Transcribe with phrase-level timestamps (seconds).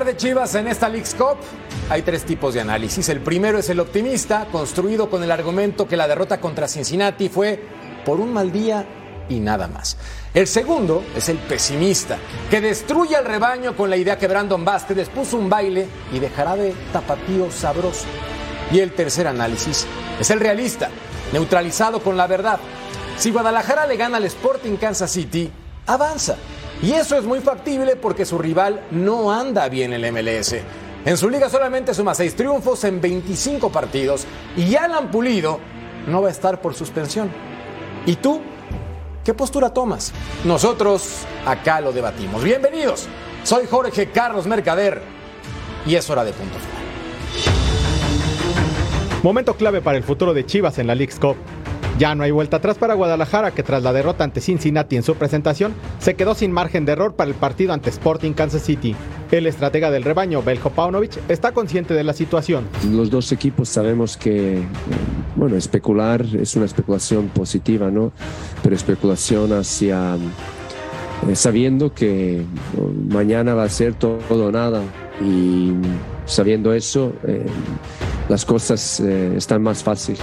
[0.00, 1.36] De Chivas en esta League's Cup,
[1.90, 3.10] hay tres tipos de análisis.
[3.10, 7.62] El primero es el optimista, construido con el argumento que la derrota contra Cincinnati fue
[8.04, 8.86] por un mal día
[9.28, 9.98] y nada más.
[10.32, 12.16] El segundo es el pesimista,
[12.50, 16.18] que destruye al rebaño con la idea que Brandon Baste les puso un baile y
[16.18, 18.06] dejará de tapatío sabroso.
[18.72, 19.86] Y el tercer análisis
[20.18, 20.88] es el realista,
[21.34, 22.58] neutralizado con la verdad.
[23.18, 25.52] Si Guadalajara le gana al Sporting Kansas City,
[25.86, 26.36] avanza.
[26.82, 30.56] Y eso es muy factible porque su rival no anda bien en el MLS.
[31.04, 35.60] En su liga solamente suma seis triunfos en 25 partidos y Alan Pulido
[36.08, 37.30] no va a estar por suspensión.
[38.04, 38.40] ¿Y tú?
[39.24, 40.12] ¿Qué postura tomas?
[40.44, 42.42] Nosotros acá lo debatimos.
[42.42, 43.06] Bienvenidos.
[43.44, 45.02] Soy Jorge Carlos Mercader
[45.86, 46.82] y es hora de punto final.
[49.22, 51.36] Momento clave para el futuro de Chivas en la League's Cup.
[51.98, 55.14] Ya no hay vuelta atrás para Guadalajara, que tras la derrota ante Cincinnati en su
[55.14, 58.96] presentación, se quedó sin margen de error para el partido ante Sporting Kansas City.
[59.30, 62.66] El estratega del rebaño, Beljo Paunovic, está consciente de la situación.
[62.90, 64.62] Los dos equipos sabemos que,
[65.36, 68.12] bueno, especular es una especulación positiva, ¿no?
[68.62, 70.16] Pero especulación hacia,
[71.28, 72.42] eh, sabiendo que
[72.78, 74.82] oh, mañana va a ser todo o nada.
[75.24, 75.72] Y
[76.26, 77.46] sabiendo eso, eh,
[78.28, 80.16] las cosas eh, están más fácil.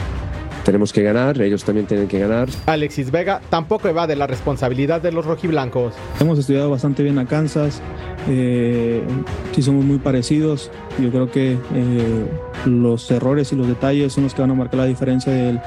[0.70, 2.48] Tenemos que ganar, ellos también tienen que ganar.
[2.68, 5.96] Alexis Vega tampoco evade la responsabilidad de los rojiblancos.
[6.20, 7.82] Hemos estudiado bastante bien a Kansas,
[8.28, 9.02] eh,
[9.56, 10.70] sí somos muy parecidos.
[11.02, 12.26] Yo creo que eh,
[12.66, 15.60] los errores y los detalles son los que van a marcar la diferencia del,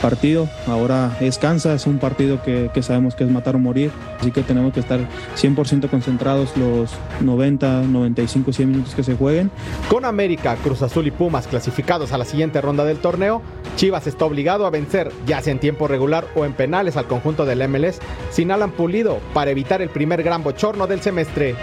[0.00, 0.48] partido.
[0.68, 3.90] Ahora es Kansas, un partido que, que, sabemos que es matar o morir,
[4.20, 5.00] así que tenemos que estar
[5.36, 9.50] 100% concentrados los 90, 95, 100 minutos que se jueguen.
[9.88, 13.42] Con América, Cruz Azul y Pumas clasificados a la siguiente ronda del torneo,
[13.76, 17.44] Chivas está obligado a vencer, ya sea en tiempo regular o en penales al conjunto
[17.44, 17.98] del MLS,
[18.30, 21.56] sin Alan Pulido, para evitar el primer gran bochorno del semestre.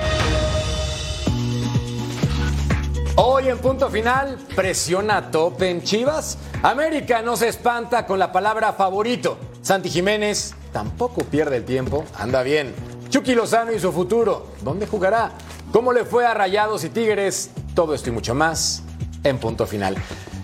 [3.17, 6.37] Hoy en punto final, presiona tope en Chivas.
[6.63, 9.37] América no se espanta con la palabra favorito.
[9.61, 12.73] Santi Jiménez tampoco pierde el tiempo, anda bien.
[13.09, 15.33] Chucky Lozano y su futuro, ¿dónde jugará?
[15.73, 17.51] ¿Cómo le fue a Rayados y Tigres?
[17.75, 18.81] Todo esto y mucho más
[19.25, 19.95] en punto final.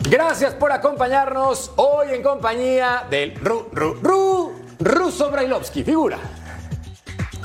[0.09, 6.19] Gracias por acompañarnos hoy en compañía del Ru, Ru, Ru, Ruso Brailovsky, figura.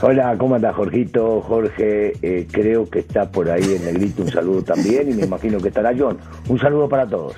[0.05, 1.41] Hola, ¿cómo anda Jorgito?
[1.43, 5.61] Jorge, eh, creo que está por ahí el negrito, un saludo también y me imagino
[5.61, 6.19] que estará John.
[6.49, 7.37] Un saludo para todos.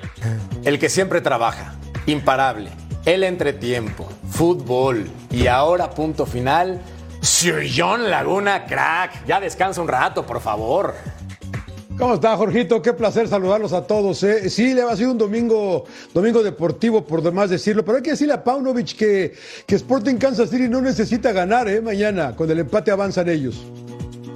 [0.64, 1.74] El que siempre trabaja,
[2.06, 2.70] imparable,
[3.04, 6.80] el entretiempo, fútbol y ahora punto final,
[7.20, 9.26] Sir John Laguna, crack.
[9.26, 10.94] Ya descansa un rato, por favor.
[11.98, 12.82] ¿Cómo está, Jorgito?
[12.82, 14.20] Qué placer saludarlos a todos.
[14.24, 14.50] ¿eh?
[14.50, 18.34] Sí, le ha sido un domingo, domingo deportivo, por demás decirlo, pero hay que decirle
[18.34, 19.34] a Paunovic que,
[19.64, 21.80] que Sporting Kansas City no necesita ganar ¿eh?
[21.80, 22.34] mañana.
[22.34, 23.62] Con el empate avanzan ellos.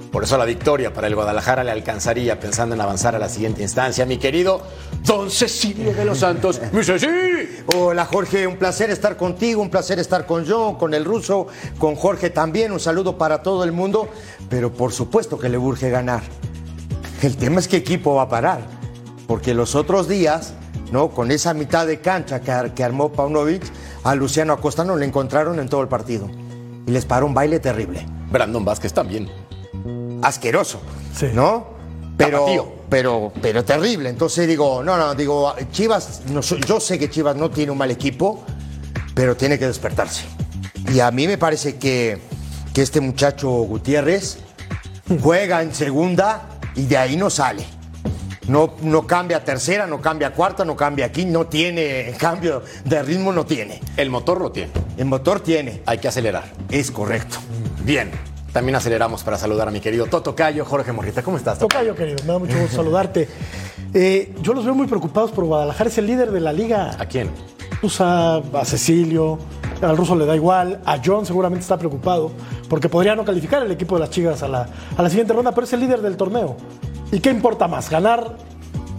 [0.09, 3.61] Por eso la victoria para el Guadalajara le alcanzaría pensando en avanzar a la siguiente
[3.61, 4.05] instancia.
[4.05, 4.61] Mi querido
[5.05, 6.61] Don Cecilio de los Santos.
[6.71, 7.07] ¡Mi Ceci!
[7.75, 11.95] Hola Jorge, un placer estar contigo, un placer estar con John, con el ruso, con
[11.95, 12.71] Jorge también.
[12.71, 14.07] Un saludo para todo el mundo,
[14.49, 16.23] pero por supuesto que le urge ganar.
[17.21, 18.61] El tema es qué equipo va a parar,
[19.27, 20.53] porque los otros días,
[20.91, 21.09] ¿no?
[21.09, 23.63] Con esa mitad de cancha que, ar- que armó Paunovic,
[24.03, 26.29] a Luciano Acosta no le encontraron en todo el partido.
[26.87, 28.05] Y les paró un baile terrible.
[28.31, 29.29] Brandon Vázquez también.
[30.21, 30.81] Asqueroso,
[31.33, 31.67] ¿no?
[32.17, 32.45] Pero,
[32.89, 34.09] pero, pero terrible.
[34.09, 37.91] Entonces digo, no, no, digo, Chivas, no, yo sé que Chivas no tiene un mal
[37.91, 38.43] equipo,
[39.13, 40.23] pero tiene que despertarse.
[40.93, 42.21] Y a mí me parece que,
[42.73, 44.39] que este muchacho Gutiérrez
[45.21, 47.65] juega en segunda y de ahí no sale.
[48.47, 52.63] No, no cambia a tercera, no cambia a cuarta, no cambia aquí, no tiene cambio
[52.83, 53.79] de ritmo, no tiene.
[53.95, 54.71] El motor lo tiene.
[54.97, 55.83] El motor tiene.
[55.85, 56.51] Hay que acelerar.
[56.69, 57.37] Es correcto.
[57.83, 58.09] Bien.
[58.51, 61.21] También aceleramos para saludar a mi querido Toto Cayo, Jorge Morrita.
[61.21, 61.59] ¿Cómo estás?
[61.59, 61.67] Toto?
[61.67, 63.29] Tocayo, querido, me da mucho gusto saludarte.
[63.93, 66.95] Eh, yo los veo muy preocupados por Guadalajara, es el líder de la liga.
[66.99, 67.29] ¿A quién?
[67.81, 69.39] Pues a, Cecilio,
[69.81, 72.31] al ruso le da igual, a John seguramente está preocupado,
[72.67, 74.67] porque podría no calificar el equipo de las chicas a la,
[74.97, 76.57] a la siguiente ronda, pero es el líder del torneo.
[77.11, 78.35] ¿Y qué importa más, ganar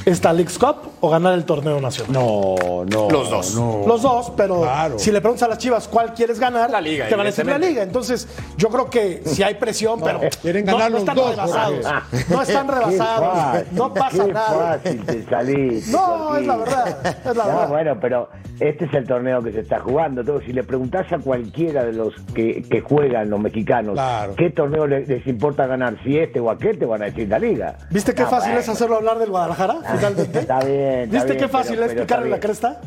[0.05, 2.13] esta Leagues Cup o ganar el torneo nacional?
[2.13, 2.55] No,
[2.91, 3.11] no.
[3.11, 3.55] Los dos.
[3.55, 3.83] no.
[3.87, 4.99] Los dos, pero Claro.
[4.99, 7.47] si le preguntas a las chivas cuál quieres ganar, La liga, te van a decir
[7.47, 7.83] la liga.
[7.83, 11.31] Entonces, yo creo que si hay presión, pero quieren no, ganar no los están dos,
[11.31, 11.87] rebasados.
[12.29, 13.35] No están rebasados.
[13.39, 14.79] fácil, No pasa qué nada.
[14.83, 17.17] fácil te saliste, No, es la verdad.
[17.31, 17.69] Es la No, verdad.
[17.69, 20.25] bueno, pero este es el torneo que se está jugando.
[20.25, 20.41] Todo.
[20.41, 24.35] Si le preguntás a cualquiera de los que, que juegan los mexicanos Claro.
[24.37, 27.39] qué torneo les, les importa ganar, si este o aquel, te van a decir la
[27.39, 27.77] liga.
[27.91, 28.61] ¿Viste qué Ah, fácil bueno.
[28.61, 30.39] es hacerlo hablar del Guadalajara, finalmente?
[30.41, 30.81] Está bien.
[31.01, 32.81] está ¿Viste bien, qué fácil es picarle la cresta?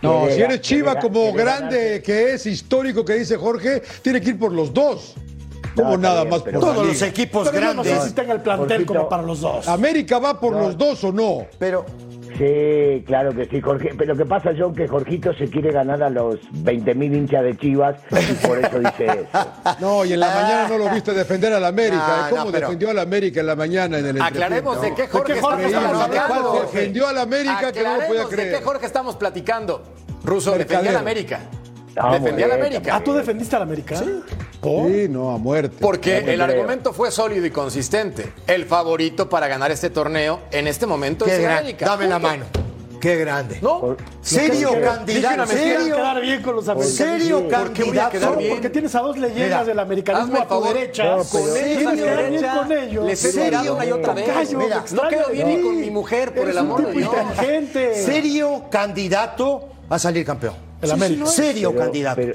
[0.00, 4.38] No, si eres Chiva como grande que es, histórico que dice Jorge, tiene que ir
[4.38, 5.14] por los dos.
[5.74, 8.02] Como No, nada bien, más por Todos los equipos Pero yo no grandes.
[8.04, 8.94] sé si tenga el plantel Jorgito.
[8.94, 9.68] como para los dos.
[9.68, 11.46] ¿América va por los dos o no?
[11.58, 11.84] Pero
[12.36, 13.92] Sí, claro que sí, Jorge.
[13.96, 17.56] Pero lo que pasa, John, que Jorgito se quiere ganar a los 20.000 hinchas de
[17.56, 19.26] Chivas y por eso dice eso.
[19.80, 22.06] No, y en la mañana no lo viste defender al América.
[22.06, 22.30] No, ¿eh?
[22.30, 25.38] ¿Cómo no, defendió al América en la mañana en el Aclaremos de qué Jorge ¿De
[25.38, 26.34] qué Jorge estamos platicando.
[26.34, 26.60] hablando?
[26.62, 28.58] Defendió al América que no lo podía Aclaremos de creer.
[28.58, 29.82] qué Jorge estamos platicando.
[30.24, 30.82] Ruso Mercadero.
[30.82, 31.40] defendía al América.
[31.94, 32.96] Defendía al muy bien, América.
[32.96, 33.96] ¿Ah, tú defendiste al América?
[33.96, 34.20] Sí.
[34.62, 35.76] Sí, no, a muerte.
[35.80, 36.44] Porque No el creo.
[36.44, 38.32] argumento fue sólido y consistente.
[38.46, 41.46] El favorito para ganar este torneo en este momento qué es.
[41.48, 41.86] América.
[41.86, 42.44] Dame la mano.
[43.00, 43.58] Qué grande.
[43.62, 43.96] ¿No?
[44.20, 45.46] Serio candidato.
[45.46, 45.94] Serio.
[45.94, 46.96] quedar bien con los americanos.
[46.96, 48.10] Serio ¿Por qué voy a candidato.
[48.10, 48.50] quedar bien?
[48.54, 50.74] Porque tienes a dos leyendas Mira, del americanismo a tu favor.
[50.74, 51.04] derecha.
[51.16, 53.04] No, con ellos, quedar bien con ellos.
[53.06, 54.54] Les he Serio, una y otra vez.
[54.54, 57.14] Mira, no quedo bien ni con mi mujer, por Eres el amor de Dios.
[58.04, 60.54] Serio candidato a salir campeón.
[60.82, 61.26] El América.
[61.26, 62.16] Serio Pero- candidato.
[62.20, 62.34] Pero,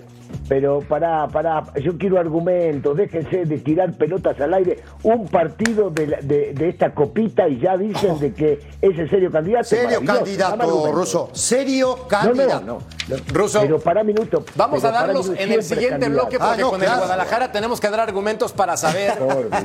[0.50, 4.80] pero pará, pará, yo quiero argumentos, déjense de tirar pelotas al aire.
[5.04, 9.10] Un partido de, la- de, de esta copita y ya dicen de que es el
[9.10, 9.63] serio candidato.
[9.66, 10.92] Serio candidato.
[10.92, 11.30] Ruso.
[11.34, 12.66] Serio candidato.
[12.66, 13.16] no, no.
[13.34, 14.44] Ruso, Pero para minuto.
[14.56, 16.12] Vamos a darlos en el siguiente candidato.
[16.30, 16.94] bloque porque Ah, no, con claro.
[16.96, 19.13] el Guadalajara tenemos que dar argumentos para saber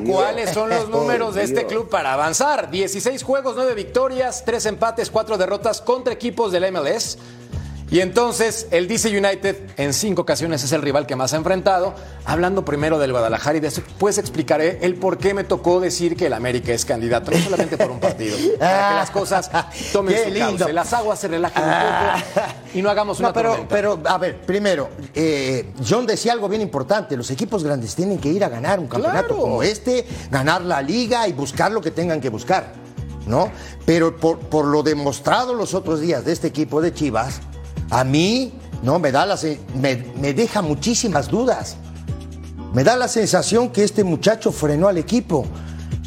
[0.06, 2.70] cuáles son los números de este club para avanzar.
[2.70, 7.18] 16 juegos, 9 victorias, 3 empates, 4 derrotas contra equipos del MLS.
[7.90, 11.94] Y entonces el DC United en cinco ocasiones es el rival que más ha enfrentado.
[12.26, 16.34] Hablando primero del Guadalajara y después explicaré el por qué me tocó decir que el
[16.34, 19.50] América es candidato, no solamente por un partido, para que las cosas
[19.90, 20.58] tomen Qué su lindo.
[20.58, 23.74] cauce, las aguas se relajen un poco y no hagamos una No, pero, tormenta.
[23.74, 27.16] pero, a ver, primero, eh, John decía algo bien importante.
[27.16, 29.40] Los equipos grandes tienen que ir a ganar un campeonato Claro.
[29.40, 32.74] como este, ganar la liga y buscar lo que tengan que buscar,
[33.26, 33.50] ¿no?
[33.86, 37.40] Pero por, por lo demostrado los otros días de este equipo de Chivas,
[37.90, 38.52] a mí,
[38.82, 38.98] ¿no?
[38.98, 39.38] Me da la,
[39.74, 41.76] me, me deja muchísimas dudas.
[42.72, 45.46] Me da la sensación que este muchacho frenó al equipo.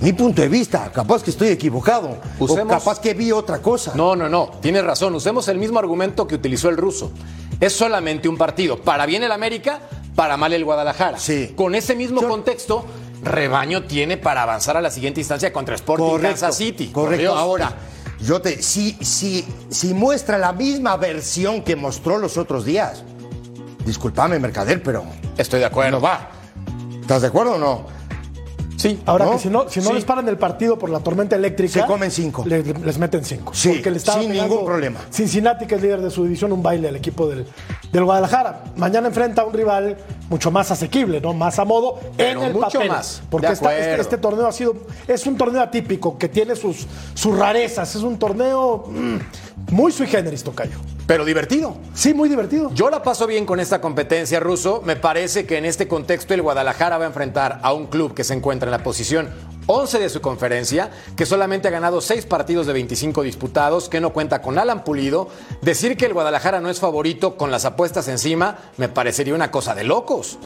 [0.01, 2.18] Mi punto de vista, capaz que estoy equivocado.
[2.39, 3.94] O Usemos- capaz que vi otra cosa.
[3.95, 5.13] No, no, no, tienes razón.
[5.16, 7.12] Usemos el mismo argumento que utilizó el ruso.
[7.60, 8.81] Es solamente un partido.
[8.81, 9.80] Para bien el América,
[10.16, 11.19] para mal el Guadalajara.
[11.19, 11.54] Sí.
[11.56, 12.86] Con ese mismo Yo- contexto,
[13.24, 16.88] Rebaño tiene para avanzar a la siguiente instancia contra Sporting Kansas City.
[16.88, 17.36] Correcto.
[17.36, 17.72] Ahora,
[18.21, 23.03] yo te, si, si, si muestra la misma versión que mostró los otros días,
[23.85, 25.06] discúlpame, Mercader, pero
[25.38, 25.91] Estoy de acuerdo.
[25.91, 26.29] no va.
[27.01, 27.85] ¿Estás de acuerdo o no?
[28.81, 29.00] Sí.
[29.06, 29.31] Ahora ¿No?
[29.33, 29.94] que si no, si no Sí.
[29.94, 31.81] les paran el partido por la tormenta eléctrica.
[31.81, 32.44] Se comen cinco.
[32.45, 33.54] le- les meten cinco.
[33.54, 35.00] Sí, porque le sin ningún problema.
[35.12, 37.45] Cincinnati, que es líder de su división, un baile al equipo del,
[37.92, 38.63] del Guadalajara.
[38.75, 39.98] Mañana enfrenta a un rival
[40.29, 41.34] mucho más asequible, ¿no?
[41.34, 42.89] Más a modo Pero en el mucho papel.
[42.89, 43.22] más.
[43.29, 44.74] Porque esta- este, este torneo ha sido.
[45.08, 47.96] Es un torneo atípico que tiene sus, sus rarezas.
[47.96, 49.15] Es un torneo mm,
[49.70, 50.77] muy sui generis, Tocayo.
[51.08, 51.75] Pero divertido.
[51.94, 52.72] Sí, muy divertido.
[52.74, 54.82] Yo la paso bien con esta competencia, Ruso.
[54.86, 58.24] Me parece que en este contexto el Guadalajara va a enfrentar a un club que
[58.24, 59.30] se encuentra en la posición
[59.68, 64.13] 11 de su conferencia, que solamente ha ganado 6 partidos de 25 disputados, que no
[64.13, 65.30] cuenta con Alan Pulido.
[65.62, 69.75] Decir que el Guadalajara no es favorito con las apuestas encima me parecería una cosa
[69.75, 70.38] de locos.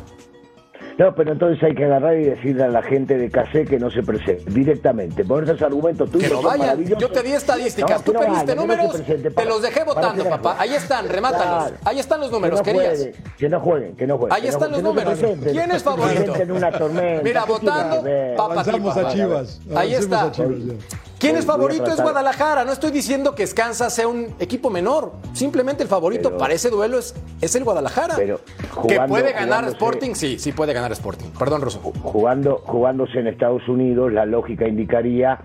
[0.98, 3.92] No, pero entonces hay que agarrar y decirle a la gente de Casé que no
[3.92, 5.26] se presente directamente.
[5.26, 6.84] Por esos argumentos tuyos Que no vayan.
[6.86, 8.00] Yo te di estadísticas.
[8.00, 10.56] No, Tú no pediste números, presente te los dejé votando, papá.
[10.58, 11.70] Ahí están, remátalos.
[11.70, 11.76] Claro.
[11.84, 12.98] Ahí están los Que números, no querías.
[12.98, 14.38] jueguen, que no jueguen, que no jueguen.
[14.38, 15.20] Ahí están los números.
[15.44, 16.22] ¿Quién es favorito?
[16.24, 17.24] Presenten una tormenta.
[17.24, 17.96] Mira, ¿qué quieren votando,
[18.38, 18.54] papá.
[18.54, 19.10] Avanzamos a.
[19.10, 19.62] Chivas.
[19.76, 21.05] Ahí Avancemos está.
[21.20, 21.86] ¿Quién es favorito?
[21.86, 22.02] Es.
[22.02, 22.66] Guadalajara.
[22.66, 25.14] No estoy diciendo que Escansa sea un equipo menor.
[25.34, 28.16] Simplemente el favorito Pero- para ese duelo es, es el Guadalajara.
[28.16, 28.40] Pero
[28.88, 31.28] que puede ganar Sporting, sí, sí puede ganar Sporting.
[31.38, 31.80] Perdón, Rosso.
[31.80, 35.40] jugando, jugándose en Estados Unidos, la lógica indicaría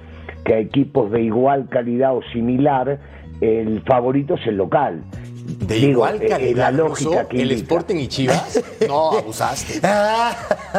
[0.45, 2.99] que a equipos de igual calidad o similar,
[3.41, 5.03] el favorito es el local.
[5.71, 7.53] De Digo, igual eh, eh, calidad, la lógica que el.
[7.53, 8.61] Sporting y Chivas.
[8.89, 9.81] No, abusaste.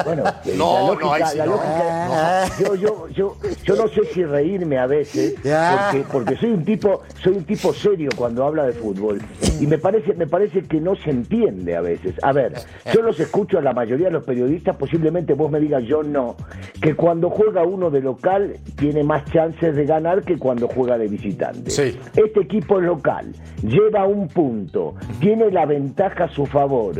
[0.05, 1.51] Bueno, eh, No, la no, lógica, ahí sí la no.
[1.51, 6.63] lógica- yo, yo, yo, yo no sé si reírme a veces, porque, porque soy un
[6.65, 9.21] tipo, soy un tipo serio cuando habla de fútbol.
[9.59, 12.15] Y me parece, me parece que no se entiende a veces.
[12.23, 12.53] A ver,
[12.93, 16.35] yo los escucho a la mayoría de los periodistas, posiblemente vos me digas yo no,
[16.81, 21.07] que cuando juega uno de local tiene más chances de ganar que cuando juega de
[21.07, 21.69] visitante.
[21.69, 21.97] Sí.
[22.15, 24.80] Este equipo local, lleva un punto,
[25.19, 26.95] tiene la ventaja a su favor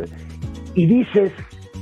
[0.74, 1.32] y dices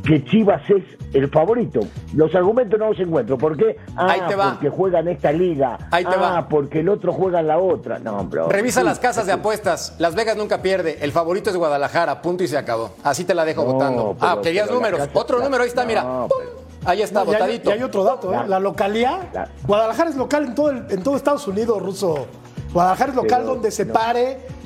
[0.04, 1.80] que Chivas es el favorito.
[2.14, 3.36] Los argumentos no los encuentro.
[3.36, 3.76] ¿Por qué?
[3.96, 4.52] Ah, Ahí te va.
[4.52, 5.76] porque juega en esta liga.
[5.90, 6.48] Ahí te ah, va.
[6.48, 7.98] porque el otro juega en la otra.
[7.98, 8.48] No, bro.
[8.48, 9.94] Revisa Sí, las casas de apuestas.
[9.98, 10.98] Las Vegas nunca pierde.
[11.02, 12.22] El favorito es Guadalajara.
[12.22, 12.92] Punto y se acabó.
[13.04, 14.16] Así te la dejo No, votando.
[14.18, 15.00] pero- ah, querías números.
[15.00, 16.06] casa- Otro la- número, ahí está, no, mira.
[16.86, 17.70] Ahí está, No, y hay- botadito.
[17.70, 18.36] Y hay otro dato, ¿eh?
[18.36, 19.28] La- La localía.
[19.34, 22.26] la- Guadalajara es local en todo, el- en todo Estados Unidos, ruso.
[22.72, 23.84] Guadalajara es local Pero donde se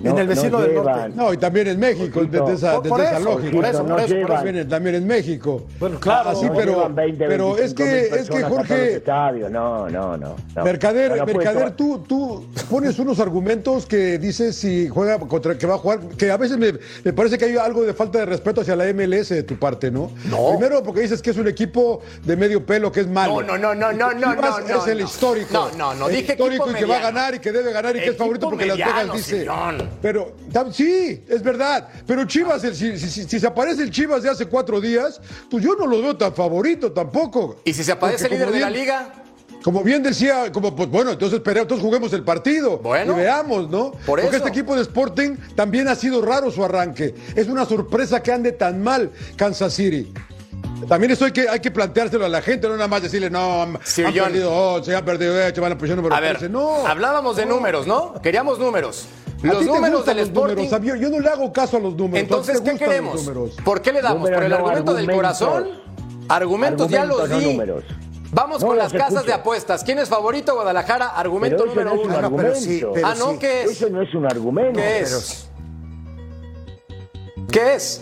[0.03, 1.09] no- en el vecino no del norte.
[1.15, 3.53] No, y también en México, desde esa, Por- por desde esa eso, lógica.
[3.57, 4.35] por eso, no por eso, por llevan- eso.
[4.45, 5.63] También, también en México.
[5.81, 9.03] Bueno, claro, Así, no pero, llevan 20, pero es 25 que, es que Jorge.
[9.51, 10.37] No, no, no.
[10.57, 10.65] no.
[10.65, 15.75] Mercader, puede Mercader tú, tú pones unos argumentos que dices si juega contra que va
[15.75, 16.73] a jugar, que a veces me,
[17.05, 19.91] me parece que hay algo de falta de respeto hacia la MLS de tu parte,
[19.91, 20.11] ¿no?
[20.31, 20.51] No.
[20.51, 23.43] Primero porque dices que es un equipo de medio pelo, que es malo.
[23.43, 25.53] No, no, no, no, no, no, Chivas no, no, es el histórico.
[25.53, 27.73] No, no, no, El dije histórico equipo y que va a ganar y que debe
[27.73, 29.41] ganar y que es favorito porque Las Vegas dice.
[29.41, 29.84] Sillón.
[30.03, 30.35] Pero
[30.73, 31.89] sí, es verdad.
[32.07, 35.63] Pero Chivas, si, si- si- si se aparece el Chivas de hace cuatro días, pues
[35.65, 37.57] yo no lo veo tan favorito tampoco.
[37.65, 39.13] Y si se aparece el líder de la liga.
[39.63, 43.15] como bien decía, como pues bueno, entonces espera, entonces juguemos el partido Bueno.
[43.15, 43.93] y veamos, ¿no?
[43.93, 44.37] Por Porque eso.
[44.37, 47.15] este equipo de Sporting también ha sido raro su arranque.
[47.35, 50.13] Es una sorpresa que ande tan mal Kansas City.
[50.89, 53.75] También eso hay que, hay que planteárselo a la gente, no nada más decirle, no,
[53.85, 54.25] Sir han John.
[54.25, 56.49] perdido 11, han perdido 8, van a la posición número A ver, 13.
[56.53, 56.87] No.
[56.87, 58.15] hablábamos de números, ¿no?
[58.23, 59.07] Queríamos números.
[59.43, 60.55] A Los ti te números del los Sporting.
[60.55, 62.19] números, Sabio, yo no le hago caso a los números.
[62.21, 63.31] Entonces, a ¿qué queremos?
[63.65, 64.19] ¿Por qué le damos?
[64.31, 65.69] Números ¿Por el no, argumento del corazón?
[66.29, 67.45] Argumentos, ya los no di.
[67.45, 67.85] números.
[68.33, 69.27] Vamos No con las casas escucho.
[69.27, 69.85] de apuestas.
[69.85, 70.55] ¿Quién es favorito?
[70.55, 71.09] Guadalajara.
[71.09, 72.37] Argumento número un uno.
[72.37, 72.93] Pero sí, argumento.
[72.95, 73.39] pero ah, no, sí.
[73.39, 73.71] ¿qué es?
[73.73, 74.81] Eso no es un argumento.
[74.81, 75.49] ¿Qué Pero es?
[77.53, 78.01] ¿Qué es?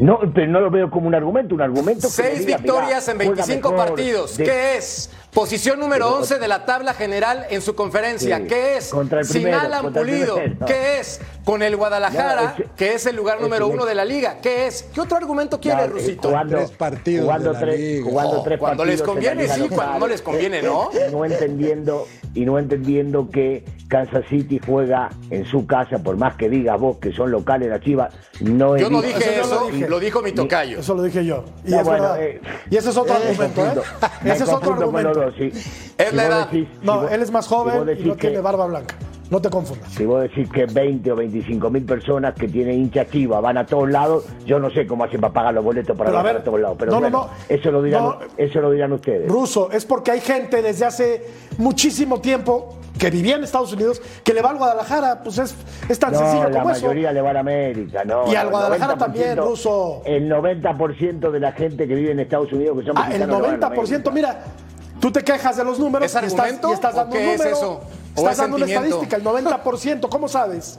[0.00, 1.54] No, pero no lo veo como un argumento.
[1.54, 4.36] Un argumento que me Seis diga, victorias en juega 25 mejor, partidos.
[4.36, 5.10] de- ¿Qué es?
[5.32, 8.38] Posición número Pero- 11 de la tabla general en su conferencia.
[8.38, 8.44] Sí.
[8.48, 8.88] ¿Qué es?
[8.90, 10.36] Contra el Sin Alan Pulido.
[10.66, 11.20] ¿Qué es?
[11.44, 14.36] Con el Guadalajara, No, es que- es el lugar es número uno de la liga.
[14.40, 14.84] ¿Qué es?
[14.94, 16.28] ¿Qué otro argumento quiere, No, eh, Rusito?
[16.28, 18.04] jugando- Tres partidos jugando de la tres, liga.
[18.04, 19.76] jugando Oh, tres cuando les partidos conviene, sí, local.
[19.76, 20.90] cuando no les conviene, ¿no?
[20.92, 26.36] Y no entendiendo y no entendiendo que Kansas City juega en su casa, por más
[26.36, 29.40] que digas vos que son locales la Chivas, no Yo he no dije Eso yo
[29.42, 29.88] eso, lo dije.
[29.88, 30.78] lo dijo mi tocayo.
[30.78, 31.44] Eso lo dije yo.
[31.66, 33.82] Y No, es bueno, eh, y ese es otro me argumento, ¿eh?
[34.24, 35.12] Ese es otro argumento.
[35.12, 35.50] dos, sí.
[35.98, 36.48] Es Si la edad.
[36.50, 38.94] decís- si No, vos- él es más si joven y no que- tiene barba blanca.
[39.32, 39.90] No te confundas.
[39.90, 43.64] Si vos decís que 20 o 25 mil personas que tienen hincha chiva van a
[43.64, 46.28] todos lados, yo no sé cómo hacen para pagar los boletos para Pero a ir
[46.28, 46.76] a, ver, todos lados.
[46.78, 47.30] Pero no, no, bueno, no.
[47.48, 48.18] Eso, lo dirán, No.
[48.36, 49.26] eso lo dirán ustedes.
[49.32, 54.34] Ruso, es porque hay gente desde hace muchísimo tiempo que vivía en Estados Unidos que
[54.34, 55.22] le va al Guadalajara.
[55.22, 55.54] Pues es,
[55.88, 56.82] es tan No, sencillo la como eso.
[56.82, 58.30] mayoría le va a la América, no.
[58.30, 60.02] Y al Guadalajara 90%, también, Ruso.
[60.04, 63.36] El 90% de la gente que vive en Estados Unidos que son Ah, el mexicanos
[63.40, 64.10] le va a la 90%, América.
[64.10, 64.44] mira,
[65.00, 67.80] tú te quejas de los números ¿Es y estás, y dando qué un es eso?
[68.14, 70.78] ¿O Estás es dando una estadística, el 90%, ¿cómo sabes?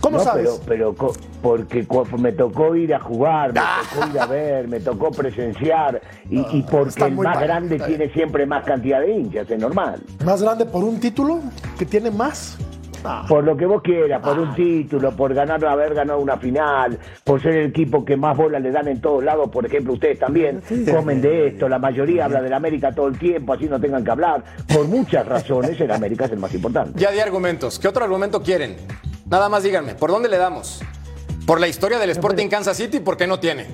[0.00, 0.60] ¿Cómo No, sabes?
[0.66, 1.86] pero, pero porque
[2.18, 3.80] me tocó ir a jugar, me Ah.
[3.94, 8.10] tocó ir a ver, me tocó presenciar y, y porque el más mal, grande tiene
[8.12, 10.02] siempre más cantidad de hinchas, es normal.
[10.24, 11.40] ¿Más grande por un título
[11.78, 12.58] que tiene más?
[13.04, 13.24] Ah.
[13.28, 17.40] Por lo que vos quieras, por un título, por ganar, haber ganado una final, por
[17.40, 20.62] ser el equipo que más bolas le dan en todos lados, por ejemplo, ustedes también
[20.90, 24.10] comen de esto, la mayoría habla del América todo el tiempo, así no tengan que
[24.10, 24.42] hablar.
[24.72, 26.98] Por muchas razones, el América es el más importante.
[26.98, 27.78] Ya di argumentos.
[27.78, 28.76] ¿Qué otro argumento quieren?
[29.26, 30.82] Nada más díganme, ¿por dónde le damos?
[31.46, 33.00] ¿Por la historia del Sporting Kansas City?
[33.00, 33.66] ¿Por qué no tiene?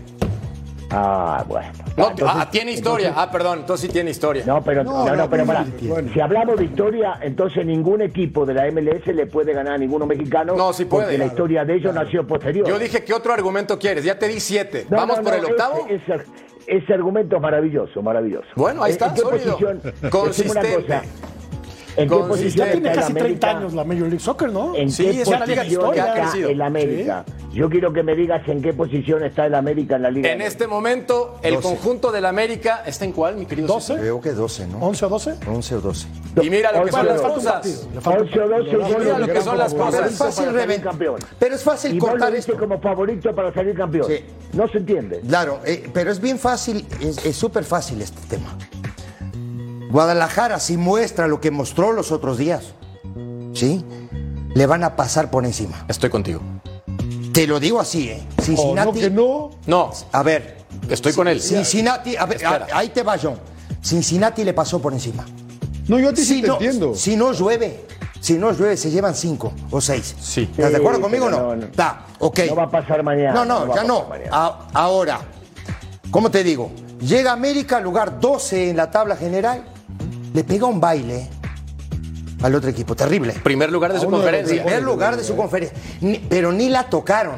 [0.93, 1.69] Ah, bueno.
[1.97, 3.13] No, Entonces- ah, tiene historia.
[3.17, 4.45] Ah, perdón, entonces sí tiene historia.
[4.47, 5.67] No, pero No, no, no, no, pero no, pará.
[5.83, 6.11] bueno.
[6.13, 10.07] Si hablamos de historia, entonces ningún equipo de la MLS le puede ganar a ninguno
[10.07, 10.55] mexicano.
[10.57, 11.05] No, sí puede.
[11.05, 12.67] Porque la historia de ellos nació posterior.
[12.67, 14.05] Yo dije, ¿qué otro argumento quieres?
[14.05, 14.87] Ya te di siete.
[14.91, 15.87] No, ¿Vamos no, por no, el octavo?
[15.89, 16.25] Ese, ese-
[16.67, 18.49] ese argumento es maravilloso, maravilloso.
[18.57, 19.53] Bueno, ahí ¿En- está, ¿En qué sólido.
[19.53, 19.77] posición?
[19.83, 20.75] decime una Consistente.
[20.75, 21.03] cosa,
[21.97, 22.29] ¿En qué Consistente.
[22.29, 23.51] posición Ya tiene casi 30 América?
[23.51, 24.75] años la Major League Soccer, ¿no?
[24.77, 26.49] ¿En Sí, qué es una liga ha crecido.
[26.49, 27.25] el América?
[27.53, 30.31] Yo quiero que me digas en qué posición está el América en la liga.
[30.31, 33.67] En este momento, el conjunto del América está en cuál, mi querido?
[33.67, 34.79] 12, Creo que 12, ¿no?
[34.79, 35.35] 11 o 12.
[35.49, 36.09] 11 o 12.
[36.43, 37.53] Y mira lo que son las cosas.
[37.55, 40.13] partido, le falta un 11 o 12 Y mira lo que son las cosas.
[40.13, 41.17] Es fácil campeón.
[41.39, 42.57] Pero es fácil Y cortar esto.
[42.57, 44.07] como favorito para salir campeón.
[44.07, 44.25] Sí.
[44.53, 45.21] No se entiende.
[45.27, 48.57] Claro, eh, pero es bien fácil, es es súper fácil este tema.
[49.91, 52.75] Guadalajara, si muestra lo que mostró los otros días,
[53.55, 53.85] ¿sí?
[54.55, 55.85] Le van a pasar por encima.
[55.89, 56.41] Estoy contigo.
[57.33, 58.23] Te lo digo así, ¿eh?
[58.43, 58.89] Cincinnati.
[58.89, 59.51] Oh, no, que no.
[59.67, 60.59] No, A ver.
[60.89, 61.41] Estoy con él.
[61.41, 63.39] Cincinnati, a ver, a- ahí te va, John.
[63.83, 65.25] Cincinnati le pasó por encima.
[65.89, 66.95] No, yo a ti sí Si te no, entiendo.
[66.95, 67.87] si no llueve,
[68.21, 70.15] si no llueve, se llevan cinco o seis.
[70.21, 70.49] Sí.
[70.51, 71.39] ¿Estás de acuerdo Sí, conmigo o no?
[71.41, 71.65] no, no.
[71.67, 72.41] Está, ok.
[72.49, 74.07] No va a pasar mañana, No, no, no ya no.
[74.31, 75.21] A- ahora,
[76.11, 76.71] ¿cómo te digo?
[77.01, 79.65] Llega América, lugar 12 en la tabla general,
[80.33, 81.29] le pega un baile
[82.43, 83.33] al otro equipo, terrible.
[83.43, 84.63] primer lugar de su conferencia.
[84.63, 87.37] Primer lugar de su conferencia, Ni- pero ni la tocaron.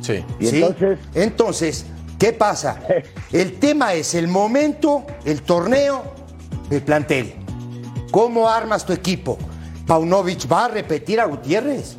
[0.00, 0.24] Sí.
[0.38, 0.56] Y ¿sí?
[0.62, 1.86] entonces- Entonces,
[2.18, 2.80] ¿qué pasa?
[3.32, 6.02] El tema es el momento, el torneo,
[6.70, 7.34] el plantel.
[8.10, 9.38] ¿Cómo armas tu equipo?
[9.86, 11.96] ¿Paunovic va a repetir a Gutiérrez?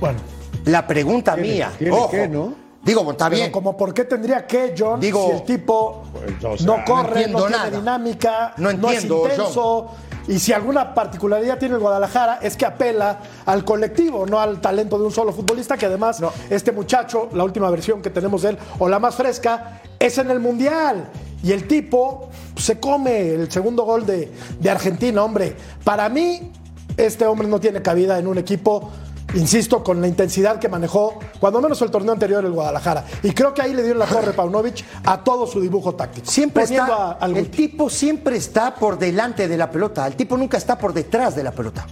[0.00, 0.18] Bueno,
[0.64, 1.72] La pregunta Tiene- mía.
[1.78, 2.10] tiene Ojo.
[2.10, 2.54] que, ¿no?
[2.82, 3.50] Digo, está pero bien.
[3.52, 7.28] como por qué tendría que, John, Digo, si el tipo pues, o sea, no corre,
[7.28, 7.70] no, tiene nada.
[7.70, 9.90] dinámica, No entiendo, es intenso.
[10.26, 14.98] Y si alguna particularidad tiene el Guadalajara es que apela al colectivo, no al talento
[14.98, 18.58] de un solo futbolista, que además este muchacho, la última versión que tenemos de él,
[18.78, 21.08] o la más fresca, es en el Mundial.
[21.42, 25.54] Y el tipo se come el segundo gol de, de Argentina, hombre.
[25.84, 26.52] Para mí,
[26.96, 28.90] este hombre no tiene cabida en un equipo
[29.34, 33.04] insisto, con la intensidad que manejó, cuando menos el torneo anterior el Guadalajara.
[33.22, 36.30] Y creo que ahí le dio la torre Paunovic a todo su dibujo táctico.
[36.30, 40.06] Siempre está, al el tipo siempre está por delante de la pelota.
[40.06, 41.86] El tipo nunca está por detrás de la pelota.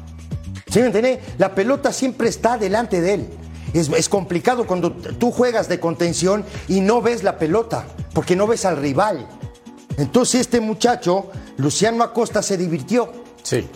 [0.69, 1.21] ¿Sí me entiende?
[1.39, 3.29] La pelota siempre está delante de él.
[3.75, 7.85] Es, es complicado cuando tú juegas de contención y no ves la pelota,
[8.15, 9.27] porque no ves al rival.
[9.99, 13.69] Entonces este muchacho, Luciano Acosta, se divirtió, Sí.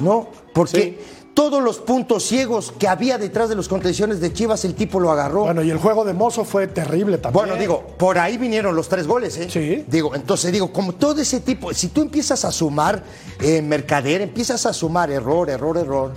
[0.00, 0.28] ¿no?
[0.54, 0.98] Porque
[1.38, 5.12] todos los puntos ciegos que había detrás de los contenciones de Chivas, el tipo lo
[5.12, 5.44] agarró.
[5.44, 7.44] Bueno, y el juego de Mozo fue terrible también.
[7.44, 9.46] Bueno, digo, por ahí vinieron los tres goles, ¿eh?
[9.48, 9.84] Sí.
[9.86, 13.04] Digo, entonces digo, como todo ese tipo, si tú empiezas a sumar
[13.38, 16.12] eh, mercader, empiezas a sumar error, error, error,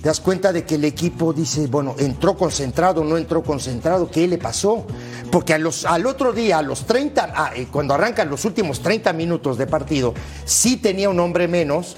[0.00, 4.26] te das cuenta de que el equipo dice, bueno, entró concentrado, no entró concentrado, ¿qué
[4.26, 4.86] le pasó?
[5.30, 8.80] Porque a los, al otro día, a los 30, ah, eh, cuando arrancan los últimos
[8.80, 10.14] 30 minutos de partido,
[10.46, 11.94] sí tenía un hombre menos,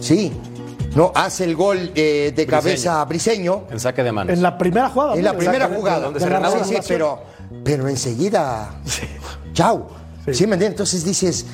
[0.00, 0.32] sí,
[0.94, 3.64] no, hace el gol eh, de cabeza Briseño.
[3.70, 4.32] En saque de manos.
[4.32, 5.14] En la primera jugada.
[5.14, 6.00] En la primera jugada.
[6.00, 6.64] donde se.
[6.64, 7.20] Sí, sí, pero,
[7.64, 8.80] pero enseguida,
[9.52, 9.86] chau.
[10.32, 10.46] Sí.
[10.46, 10.70] me entiendes?
[10.70, 11.46] Entonces dices,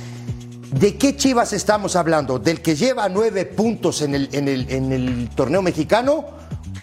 [0.73, 2.39] ¿de qué Chivas estamos hablando?
[2.39, 6.25] ¿Del que lleva nueve puntos en el, en el, en el torneo mexicano?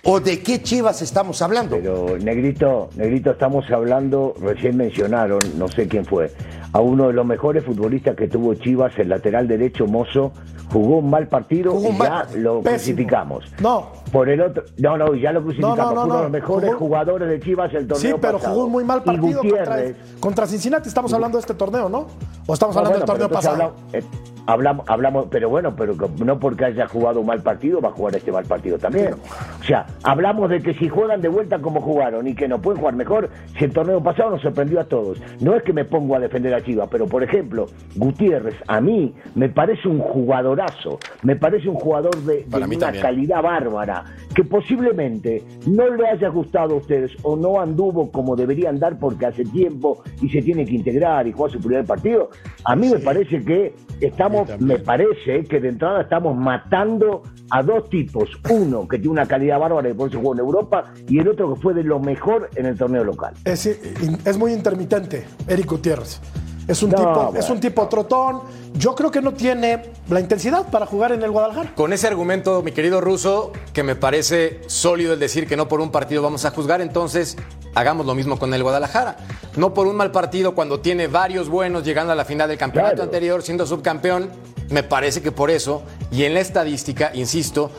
[0.06, 1.78] ¿O de qué Chivas estamos hablando?
[1.78, 6.30] Pero, Negrito, Negrito, estamos hablando, recién mencionaron, no sé quién fue,
[6.74, 10.32] a uno de los mejores futbolistas que tuvo Chivas, el lateral derecho Mozo,
[10.72, 12.96] jugó un mal partido un y mal ya lo Pésimo.
[12.98, 13.46] crucificamos.
[13.62, 13.90] No.
[14.12, 15.78] Por el otro, no, no, ya lo crucificamos.
[15.78, 18.18] No, no, no, fue uno de los mejores Jugó- jugadores de Chivas el torneo Sí,
[18.20, 18.54] pero pasado.
[18.56, 19.78] jugó un muy mal partido contra,
[20.20, 20.88] contra Cincinnati.
[20.88, 22.08] Estamos hablando de este torneo, ¿no?
[22.48, 23.54] ¿O estamos hablando bueno, del torneo pasado?
[23.56, 24.04] Hablamos, eh,
[24.46, 28.16] hablamos, hablamos, pero bueno, pero no porque haya jugado un mal partido va a jugar
[28.16, 29.14] este mal partido también.
[29.60, 32.80] O sea, hablamos de que si juegan de vuelta como jugaron y que no pueden
[32.80, 35.22] jugar mejor, si el torneo pasado nos sorprendió a todos.
[35.40, 39.14] No es que me pongo a defender a Chivas, pero por ejemplo, Gutiérrez, a mí
[39.36, 43.02] me parece un jugadorazo, me parece un jugador de, de una también.
[43.02, 44.04] calidad bárbara,
[44.34, 49.26] que posiblemente no le haya gustado a ustedes o no anduvo como debería andar porque
[49.26, 52.30] hace tiempo y se tiene que integrar y jugar su primer partido.
[52.66, 57.89] A mí me parece que estamos, me parece que de entrada estamos matando a dos
[57.89, 58.30] tipos.
[58.50, 61.54] Uno que tiene una calidad bárbara y por eso jugó en Europa y el otro
[61.54, 63.34] que fue de lo mejor en el torneo local.
[63.46, 66.22] Es, es muy intermitente, Eric Gutiérrez.
[66.67, 67.39] Es un, No, tipo, bueno.
[67.39, 68.41] es un tipo trotón.
[68.73, 71.76] Yo creo que no tiene la intensidad para jugar en el Guadalajara.
[71.76, 75.82] Con ese argumento, mi querido Ruso, que me parece sólido el decir que no por
[75.82, 77.38] un partido vamos a juzgar, entonces
[77.76, 79.17] hagamos lo mismo con el Guadalajara.
[79.58, 82.95] No por un mal partido cuando tiene varios buenos llegando a la final del campeonato
[82.95, 83.10] Claro.
[83.10, 84.30] anterior, siendo subcampeón,
[84.69, 87.69] me parece que por eso, y en la estadística, insisto,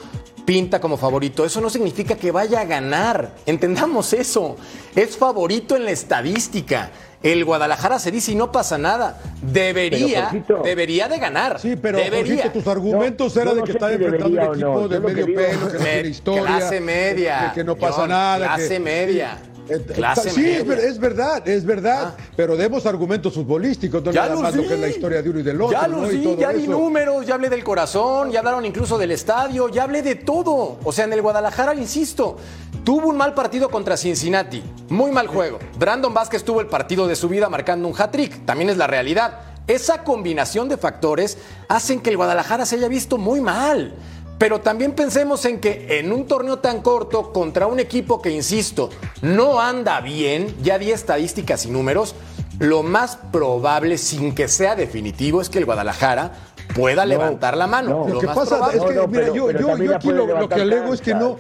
[0.45, 1.45] pinta como favorito.
[1.47, 3.33] Eso no significa que vaya a ganar.
[3.47, 4.57] Entendamos eso.
[4.95, 6.91] Es favorito en la estadística.
[7.25, 9.19] El Guadalajara se dice y no pasa nada.
[9.43, 11.59] Debería, Jorgito- debería de ganar.
[11.59, 12.35] Sí, pero debería.
[12.37, 14.53] Jorgito, tus argumentos No, eran de no que sé está si enfrentando un no.
[14.53, 16.45] equipo Yo de lo medio digo- pelo, que no Me- tiene historia.
[16.45, 17.51] clase media.
[17.55, 18.47] Que, que no pasa John, nada.
[18.47, 19.39] clase que- media.
[19.67, 20.59] Eh, Clase sí, media.
[20.59, 22.15] es ver- es verdad, es verdad.
[22.37, 25.39] Pero demos argumentos futbolísticos, no Ya nada más lo que es la historia de uno
[25.41, 25.73] y del otro.
[25.81, 26.23] Ya los ¿no?
[26.23, 30.03] Todo ya di números, ya hablé del corazón, ya hablaron incluso del estadio, ya hablé
[30.03, 30.79] de todo.
[30.85, 32.37] O sea, en el Guadalajara, insisto,
[32.85, 35.59] tuvo un mal partido contra Cincinnati, muy mal juego.
[35.79, 39.41] Brandon Vázquez tuvo el partido de su vida marcando un hat-trick, también es la realidad.
[39.67, 43.95] Esa combinación de factores hacen que el Guadalajara se haya visto muy mal.
[44.37, 48.91] Pero también pensemos en que en un torneo tan corto contra un equipo que, insisto,
[49.23, 52.15] no anda bien, ya di estadísticas y números,
[52.59, 56.33] lo más probable, sin que sea definitivo, es que el Guadalajara
[56.75, 57.91] pueda levantar la mano.
[57.91, 58.09] no.
[58.09, 58.79] lo Lo que más pasa probable.
[58.79, 60.49] es que, No, no, mira, pero- yo, pero yo, también yo la aquí lo, lo
[60.49, 61.37] que alego es que no.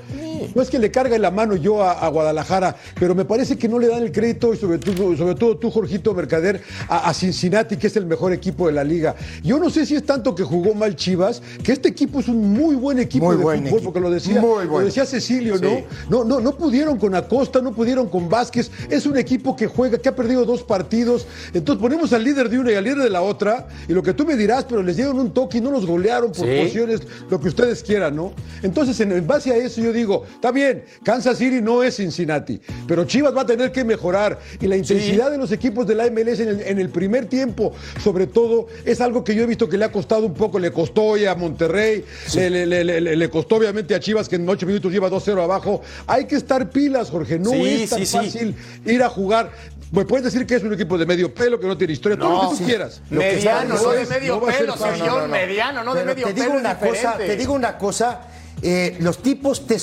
[0.54, 3.68] No es que le cargue la mano yo a, a Guadalajara, pero me parece que
[3.68, 7.14] no le dan el crédito, y sobre todo, sobre todo tú, Jorgito Mercader, a, a
[7.14, 9.14] Cincinnati, que es el mejor equipo de la liga.
[9.42, 12.52] Yo no sé si es tanto que jugó mal Chivas, que este equipo es un
[12.52, 13.84] muy buen equipo Muy de buen fútbol, equipo.
[13.84, 15.70] porque lo decía, Muy lo decía Cecilio, ¿no?
[16.10, 18.70] No, no, no pudieron con Acosta, no pudieron con Vázquez.
[18.90, 21.26] Es un equipo que juega, que ha perdido dos partidos.
[21.54, 24.12] Entonces ponemos al líder de una y al líder de la otra, y lo que
[24.12, 26.56] tú me dirás, pero les dieron un toque y no los golearon por Sí.
[26.58, 28.32] posiciones, lo que ustedes quieran, ¿no?
[28.62, 33.04] Entonces, en, base a eso, yo digo, está bien, Kansas City no es Cincinnati, pero
[33.04, 34.38] Chivas va a tener que mejorar.
[34.60, 37.72] Y la intensidad de los equipos de la MLS en el, en el primer tiempo,
[38.02, 40.58] sobre todo, es algo que yo he visto que le ha costado un poco.
[40.58, 44.36] Le costó hoy a Monterrey, le, le- le- le- le costó obviamente a Chivas, que
[44.36, 45.82] en ocho minutos lleva 2-0 abajo.
[46.06, 47.38] Hay que estar pilas, Jorge.
[47.38, 48.54] No es tan fácil
[48.86, 49.52] ir a jugar.
[49.92, 52.42] Me puedes decir que es un equipo de medio pelo, que no tiene historia, todo
[52.44, 53.00] lo que tú quieras.
[53.10, 54.76] Lo que Mediano, no no de medio pelo.
[54.76, 55.28] Sergio, No, no, no.
[55.28, 56.58] mediano, no de medio te digo pelo.
[56.60, 58.20] una es cosa, te digo una cosa.
[58.66, 59.76] Eh, los tipos te,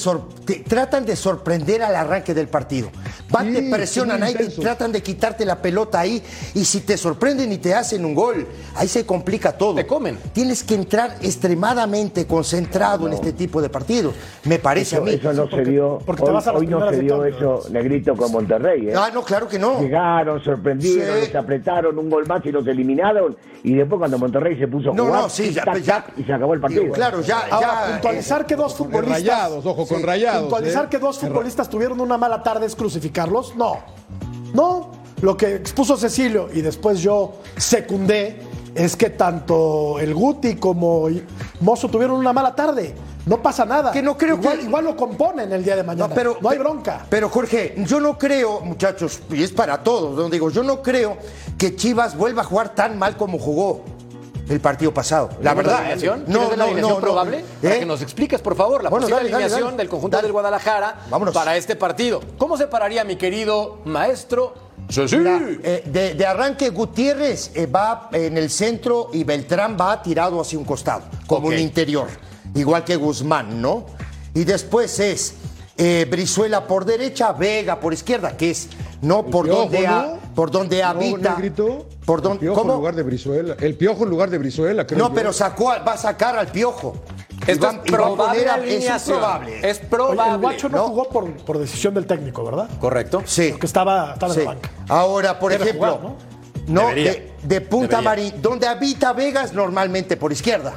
[0.46, 2.89] te tratan de sorprender al arranque del partido.
[3.30, 6.22] Van, Sí, te presionan ahí, tratan de quitarte la pelota ahí.
[6.56, 9.76] Y si te sorprenden y te hacen un gol, ahí se complica todo.
[9.76, 10.17] Te comen.
[10.34, 14.15] Tienes que entrar extremadamente concentrado en este tipo de partidos.
[14.46, 15.13] Me parece Eso, a mí.
[15.13, 16.00] eso no se dio.
[16.06, 18.89] porque hoy no se dio eso, Negrito, con Monterrey.
[18.89, 18.94] ¿eh?
[18.96, 19.80] Ah, no, claro que no.
[19.80, 21.26] Llegaron, sorprendieron, Sí.
[21.28, 23.38] les apretaron un gol más y los eliminaron.
[23.63, 26.13] Y después, cuando Monterrey se puso a No, jugar, no, sí, ya, tic-tac, ya- tac,
[26.17, 26.82] y se acabó el partido.
[26.84, 29.20] Digo, claro, ya, Ahora, ya, puntualizar que dos futbolistas.
[29.20, 30.42] rayados, ojo, con rayados.
[30.44, 30.88] Puntualizar ¿eh?
[30.90, 33.56] que dos futbolistas tuvieron una mala tarde es crucificarlos.
[33.56, 33.78] No.
[34.54, 34.92] No.
[35.22, 38.42] Lo que expuso Cecilio y después yo secundé
[38.74, 41.08] es que tanto el Guti como
[41.60, 42.96] Mozo tuvieron una mala tarde.
[43.26, 43.92] No pasa nada.
[43.92, 46.08] Que no creo igual, que- igual lo componen el día de mañana.
[46.08, 47.06] No, pero, no hay bronca.
[47.08, 51.18] Pero Jorge, yo no creo, muchachos, y es para todos, digo, yo no creo
[51.58, 53.84] que Chivas vuelva a jugar tan mal como jugó
[54.52, 55.30] el partido pasado.
[55.42, 55.78] La ¿Tenemos verdad.
[55.80, 56.20] alineación?
[56.20, 57.02] No, ¿Quieres ver la no, alineación no, no.
[57.02, 57.46] probable?
[57.62, 57.80] Para ¿Eh?
[57.80, 59.78] que nos expliques, por favor, la Bueno, posible dale, alineación dale.
[59.78, 60.26] del conjunto Dale.
[60.28, 61.34] del Guadalajara Vámonos.
[61.34, 62.22] para este partido.
[62.38, 64.54] ¿Cómo se pararía mi querido maestro?
[64.90, 70.42] Sí, eh, de, de arranque Gutiérrez eh, va en el centro y Beltrán va tirado
[70.42, 72.08] hacia un costado, como un interior,
[72.56, 73.86] igual que Guzmán, ¿no?
[74.34, 75.36] Y después es
[75.78, 78.68] eh, Brizuela por derecha, Vega por izquierda, que es
[79.02, 80.20] no por donde, ha- ¿no?
[80.36, 81.36] por donde habita.
[81.36, 81.86] Negrito.
[82.06, 82.74] Por El donde, piojo ¿Cómo?
[82.74, 83.56] en lugar de Brizuela.
[83.60, 85.14] El piojo en lugar de Brizuela, creo No, yo.
[85.14, 86.96] pero sacó, va a sacar al piojo.
[87.48, 88.58] Y Esto va- es a probable a-
[88.96, 89.70] es probable.
[89.70, 90.88] Es Oye, el Guacho no, ¿no?
[90.90, 92.70] jugó por, por decisión del técnico, ¿verdad?
[92.80, 93.24] Correcto.
[93.26, 93.50] Sí.
[93.52, 94.70] Porque estaba, estaba en la banca.
[94.88, 96.16] Ahora, por Debe ejemplo, jugar,
[96.68, 98.02] no, de, de Punta.
[98.02, 100.74] Marín, donde habita Vegas normalmente por izquierda.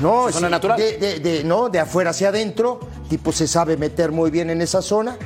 [0.00, 0.78] No, zona natural.
[0.78, 4.62] De, de- de- no, de afuera hacia adentro, tipo se sabe meter muy bien en
[4.62, 5.18] esa zona,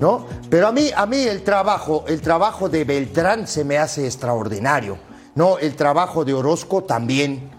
[0.00, 0.26] ¿no?
[0.50, 4.98] Pero a mí, a mí el trabajo, el trabajo de Beltrán se me hace extraordinario,
[5.34, 5.58] ¿no?
[5.58, 7.50] El trabajo de Orozco también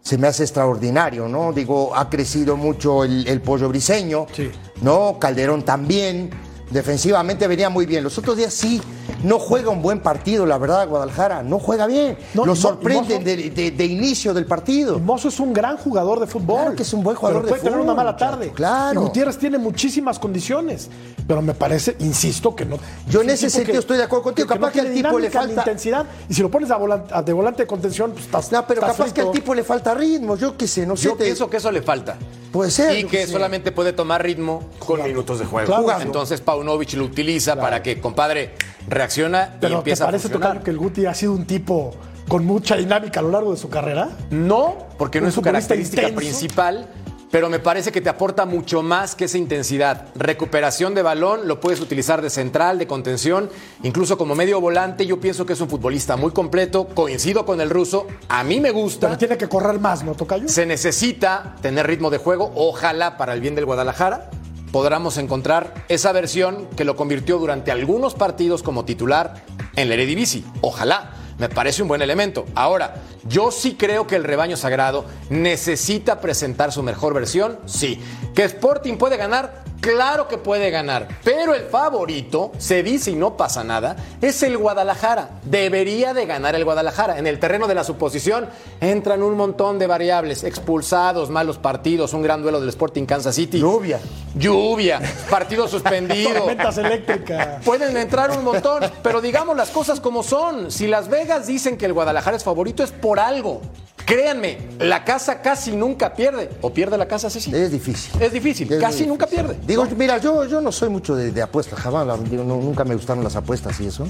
[0.00, 1.52] se me hace extraordinario, ¿no?
[1.52, 4.50] Digo, ha crecido mucho el, el pollo briseño, Sí.
[4.82, 5.18] ¿no?
[5.18, 6.30] Calderón también.
[6.70, 8.02] Defensivamente venía muy bien.
[8.04, 8.80] Los otros días sí,
[9.22, 11.42] no juega un buen partido, la verdad, Guadalajara.
[11.42, 12.16] No juega bien.
[12.34, 14.98] No, Lo sorprenden Mozo- de, de- de inicio del partido.
[14.98, 16.56] Mozo es un gran jugador de fútbol.
[16.60, 18.52] Claro que es un buen jugador pero de puede tener una fútbol, mala tarde.
[18.54, 19.00] claro.
[19.00, 20.88] Y Gutiérrez tiene muchísimas condiciones.
[21.26, 22.78] Pero me parece, insisto, que no.
[23.08, 24.46] Yo en ese sentido estoy de acuerdo contigo.
[24.48, 26.06] Capaz no que al tiene tipo le falta- intensidad.
[26.28, 28.52] Y si lo pones a volante, a- de volante de contención, pues estás.
[28.52, 30.36] No, pero estás capaz que al tipo le falta ritmo.
[30.36, 31.04] Yo qué sé, no sé.
[31.08, 32.16] Yo te- pienso que eso le falta.
[32.52, 35.66] Puede ser, Y que solamente puede tomar ritmo con minutos de juego.
[35.84, 36.00] Claro.
[36.00, 38.52] Entonces Paunovic lo utiliza para que, compadre,
[38.96, 40.28] reacciona y Pero ¿te empieza a parece.
[40.28, 41.94] Tocayo, que el Guti ha sido un tipo
[42.28, 44.08] con mucha dinámica a lo largo de su carrera?
[44.30, 46.18] No, porque no es su característica intenso.
[46.18, 46.88] principal,
[47.30, 50.06] pero me parece que te aporta mucho más que esa intensidad.
[50.14, 53.50] Recuperación de balón, lo puedes utilizar de central, de contención,
[53.82, 55.06] incluso como medio volante.
[55.06, 58.70] Yo pienso que es un futbolista muy completo, coincido con el ruso, a mí me
[58.70, 59.08] gusta.
[59.08, 60.48] Pero tiene que correr más, ¿no, Tocayo?
[60.48, 64.30] Se necesita tener ritmo de juego, ojalá para el bien del Guadalajara
[64.76, 69.42] podamos encontrar esa versión que lo convirtió durante algunos partidos como titular
[69.74, 70.44] en la Eredivisie.
[70.60, 72.44] Ojalá, me parece un buen elemento.
[72.54, 77.98] Ahora, yo sí creo que el rebaño sagrado necesita presentar su mejor versión, sí.
[78.34, 79.64] ¿Que Sporting puede ganar?
[79.80, 84.58] Claro que puede ganar, pero el favorito, se dice y no pasa nada, es el
[84.58, 85.30] Guadalajara.
[85.44, 87.18] Debería de ganar el Guadalajara.
[87.18, 88.48] En el terreno de la suposición
[88.80, 93.58] entran un montón de variables, expulsados, malos partidos, un gran duelo del Sporting Kansas City.
[93.58, 94.00] Lluvia.
[94.34, 96.32] Lluvia, partido suspendido.
[96.32, 97.64] Tormentas eléctricas.
[97.64, 100.70] Pueden entrar un montón, pero digamos las cosas como son.
[100.70, 103.60] Si Las Vegas dicen que el Guadalajara es favorito es por algo.
[104.06, 106.48] Créanme, la casa casi nunca pierde.
[106.60, 107.52] ¿O pierde la casa, Ceci?
[107.54, 108.22] Es difícil.
[108.22, 109.56] Es difícil, Es casi nunca pierde.
[109.66, 112.84] Digo, mira, yo, yo no soy mucho de, de apuestas, jamás, la- digo, no, nunca
[112.84, 114.06] me gustaron las apuestas y eso.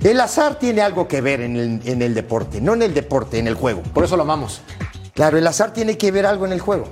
[0.00, 3.38] El azar tiene algo que ver en el, en el deporte, no en el deporte,
[3.38, 3.82] en el juego.
[3.92, 4.60] Por eso lo amamos.
[5.12, 6.84] Claro, el azar tiene que ver algo en el juego.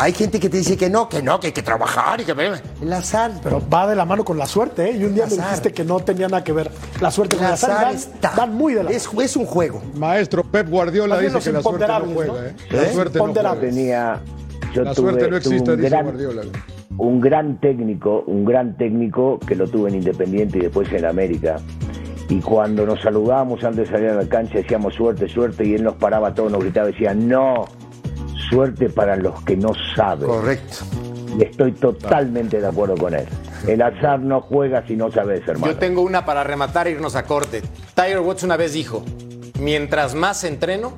[0.00, 2.30] Hay gente que te dice que no, que no, que hay que trabajar y que
[2.30, 3.32] el azar.
[3.42, 4.96] Pero va de la mano con la suerte, ¿eh?
[4.96, 7.52] Y un día me dijiste que no tenía nada que ver la suerte con El
[7.54, 7.70] azar.
[7.72, 8.30] azar está.
[8.36, 9.82] van muy de la Es, es un juego.
[9.96, 12.32] Maestro Pep Guardiola dice que la suerte no juega.
[12.32, 12.42] ¿no?
[12.46, 12.54] ¿eh?
[12.70, 12.92] La ¿Eh?
[12.92, 13.40] suerte no juega.
[13.40, 13.74] Imponderables.
[13.74, 14.20] Tenía,
[14.72, 16.42] yo La tuve, suerte no existe, un dice gran, Guardiola.
[16.96, 21.56] un gran técnico, un gran técnico que lo tuve en Independiente y después en América.
[22.28, 25.82] Y cuando nos saludábamos antes de salir a la cancha decíamos suerte, suerte, y él
[25.82, 27.64] nos paraba a todos, nos gritaba y decía, no,
[28.50, 30.26] suerte para los que no saben.
[30.28, 30.76] Correcto.
[31.38, 33.26] Y estoy totalmente de acuerdo con él.
[33.66, 35.72] El azar no juega si no sabes, hermano.
[35.72, 37.62] Yo tengo una para rematar e irnos a corte.
[37.94, 39.04] Tiger Woods una vez dijo,
[39.60, 40.94] mientras más entreno,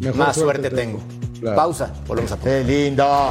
[0.00, 0.98] Mejor más suerte suerte, tengo.
[0.98, 1.40] tengo.
[1.40, 1.56] Claro.
[1.56, 2.50] Pausa, volvemos a corte.
[2.50, 3.30] Qué lindo.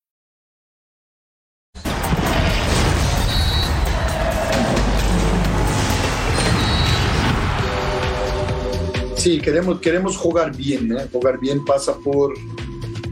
[9.21, 10.97] Sí, queremos, queremos jugar bien.
[10.97, 11.07] ¿eh?
[11.11, 12.33] Jugar bien pasa por,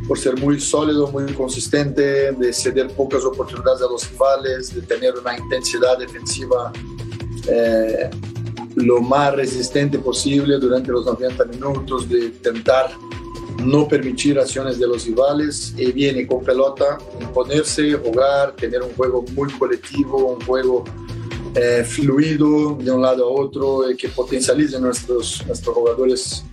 [0.08, 5.14] por ser muy sólido, muy consistente, de ceder pocas oportunidades a los rivales, de tener
[5.20, 6.74] una intensidad defensiva
[7.48, 8.10] eh,
[8.74, 12.90] lo más resistente posible durante los 90 minutos, de intentar
[13.64, 19.24] no permitir acciones de los rivales y viene con pelota, imponerse, jugar, tener un juego
[19.36, 20.86] muy colectivo, un juego
[21.56, 26.44] eh, fluido de un lado a otro, eh, que potencialice nuestros, nuestros jugadores,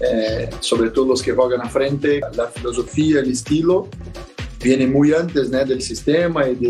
[0.00, 2.20] eh, sobre todo los que juegan a frente.
[2.34, 3.88] La filosofía, el estilo,
[4.62, 5.64] viene muy antes ¿no?
[5.64, 6.68] del sistema y de,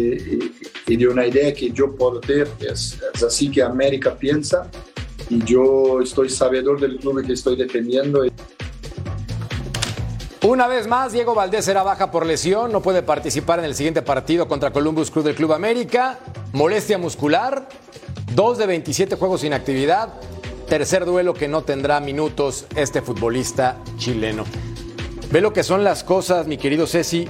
[0.86, 2.48] y- y de una idea que yo puedo tener.
[2.60, 4.70] Es, es así que América piensa
[5.30, 8.24] y yo estoy sabedor del club que estoy defendiendo.
[10.46, 14.02] Una vez más, Diego Valdés será baja por lesión, no puede participar en el siguiente
[14.02, 16.18] partido contra Columbus Crew del Club América.
[16.54, 17.68] Molestia muscular,
[18.32, 20.14] 2 de 27 juegos sin actividad.
[20.68, 24.44] Tercer duelo que no tendrá minutos este futbolista chileno.
[25.32, 27.28] Ve lo que son las cosas, mi querido Ceci.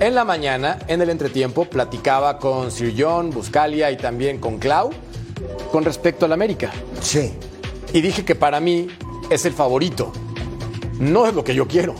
[0.00, 4.90] En la mañana, en el entretiempo, platicaba con Sir John, Buscalia y también con Clau
[5.70, 6.72] con respecto al América.
[7.00, 7.32] Sí.
[7.92, 8.88] Y dije que para mí
[9.30, 10.12] es el favorito.
[10.98, 11.94] No es lo que yo quiero.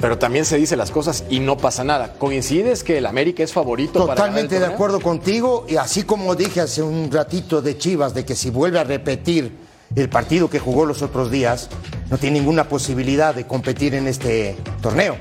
[0.00, 2.14] Pero también se dice las cosas y no pasa nada.
[2.14, 6.60] ¿Coincides que el América es favorito para Totalmente de acuerdo contigo y así como dije
[6.60, 9.58] hace un ratito de Chivas de que si vuelve a repetir
[9.94, 11.68] el partido que jugó los otros días,
[12.10, 15.16] no tiene ninguna posibilidad de competir en este torneo.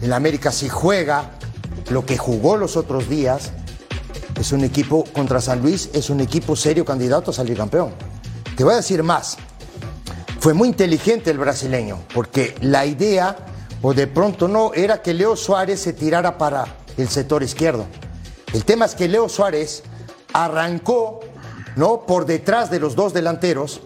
[0.00, 1.32] El América si juega
[1.90, 3.52] lo que jugó los otros días,
[4.40, 7.90] es un equipo contra San Luis, es un equipo serio candidato a salir campeón.
[8.56, 9.36] Te voy a decir más.
[10.40, 13.36] Fue muy inteligente el brasileño, porque la idea,
[13.86, 16.64] o de pronto no, era que Leo Suárez se tirara para
[16.96, 17.84] el sector izquierdo.
[18.54, 19.82] El tema es que Leo Suárez
[20.32, 21.20] arrancó,
[21.76, 22.06] ¿no?
[22.06, 23.82] Por detrás de los dos delanteros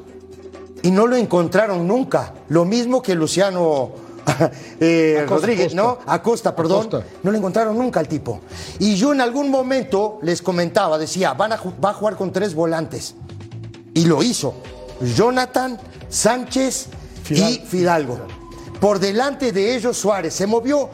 [0.83, 2.33] y no lo encontraron nunca.
[2.49, 3.91] Lo mismo que Luciano
[4.81, 5.99] eh, Acosta, Rodríguez, ¿no?
[6.07, 6.55] Acosta.
[6.55, 6.87] Perdón.
[6.87, 7.05] Acosta.
[7.25, 8.39] No lo encontraron nunca al tipo.
[8.79, 12.55] Y yo en algún momento les comentaba, decía, van a, va a jugar con tres
[12.55, 13.17] volantes.
[13.95, 14.55] Y lo hizo.
[15.01, 15.77] Jonathan,
[16.09, 16.87] Sánchez
[17.31, 18.38] y Fidalgo.
[18.81, 20.89] Por delante de ellos Suárez se movió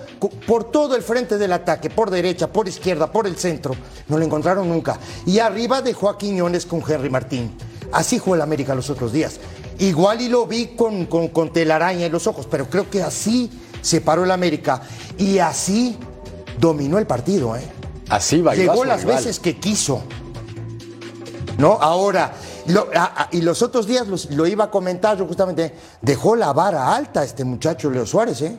[0.47, 3.75] por todo el frente del ataque, por derecha, por izquierda, por el centro.
[4.09, 4.99] No lo encontraron nunca.
[5.27, 7.55] Y arriba dejó a Quiñones con Henry Martín.
[7.93, 9.39] Así jugó el América los otros días.
[9.79, 13.51] Igual y lo vi con, con, con telaraña en los ojos, pero creo que así
[13.83, 14.81] se paró el América.
[15.19, 15.99] Y así
[16.59, 17.55] dominó el partido.
[17.57, 17.63] ¿eh?
[18.09, 18.55] Así va.
[18.55, 20.03] Llegó las veces que quiso.
[21.59, 21.75] ¿No?
[21.81, 22.35] Ahora,
[22.67, 26.37] lo- a- a- y los otros días los- lo iba a comentar yo justamente, dejó
[26.37, 28.57] la vara alta este muchacho Leo Suárez, ¿eh?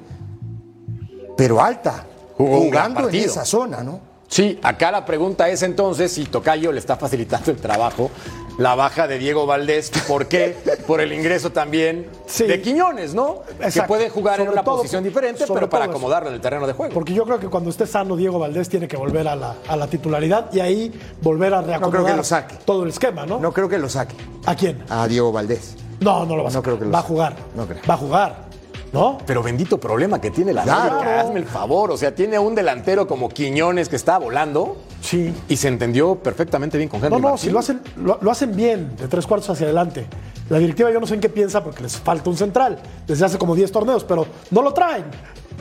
[1.37, 2.05] Pero alta,
[2.37, 3.99] Jugó jugando en esa zona, ¿no?
[4.27, 8.09] Sí, acá la pregunta es entonces si Tocayo le está facilitando el trabajo
[8.57, 9.91] la baja de Diego Valdés.
[10.07, 10.55] ¿Por qué?
[10.87, 12.45] Por el ingreso también Sí.
[12.45, 13.41] de Quiñones, ¿no?
[13.73, 16.73] Que puede jugar en una todo- posición diferente, pero para acomodarlo en el terreno de
[16.73, 16.93] juego.
[16.93, 19.75] Porque yo creo que cuando esté sano Diego Valdés tiene que volver a la, a
[19.75, 22.55] la titularidad y ahí volver a reacomodar creo que lo saque.
[22.65, 23.39] todo el esquema, ¿no?
[23.39, 24.15] No creo que lo saque
[24.45, 24.83] ¿A quién?
[24.89, 25.75] a Diego Valdés.
[25.99, 26.63] No, no lo va a No sacar.
[26.63, 27.35] creo que lo Va a jugar.
[27.55, 27.79] No creo.
[27.89, 28.44] Va a jugar.
[28.93, 29.17] ¿No?
[29.25, 30.95] Pero bendito problema que tiene la Claro.
[30.99, 31.91] América, hazme el favor.
[31.91, 34.77] O sea, tiene un delantero como Quiñones que está volando.
[35.01, 35.33] Sí.
[35.49, 37.43] Y se entendió perfectamente bien con Henry No, no, Martín.
[37.43, 40.05] si lo hacen, lo, lo hacen bien, de tres cuartos hacia adelante.
[40.49, 43.37] La directiva yo no sé en qué piensa porque les falta un central desde hace
[43.37, 45.05] como 10 torneos, pero no lo traen.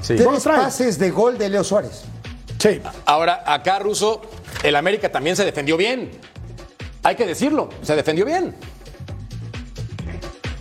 [0.01, 0.15] Sí.
[0.23, 0.61] No lo traen.
[0.63, 2.05] pases de gol de Leo Suárez.
[2.59, 2.81] Sí.
[3.07, 4.21] Ahora, acá, Russo,
[4.63, 6.11] el América también se defendió bien.
[7.03, 8.55] Hay que decirlo, se defendió bien.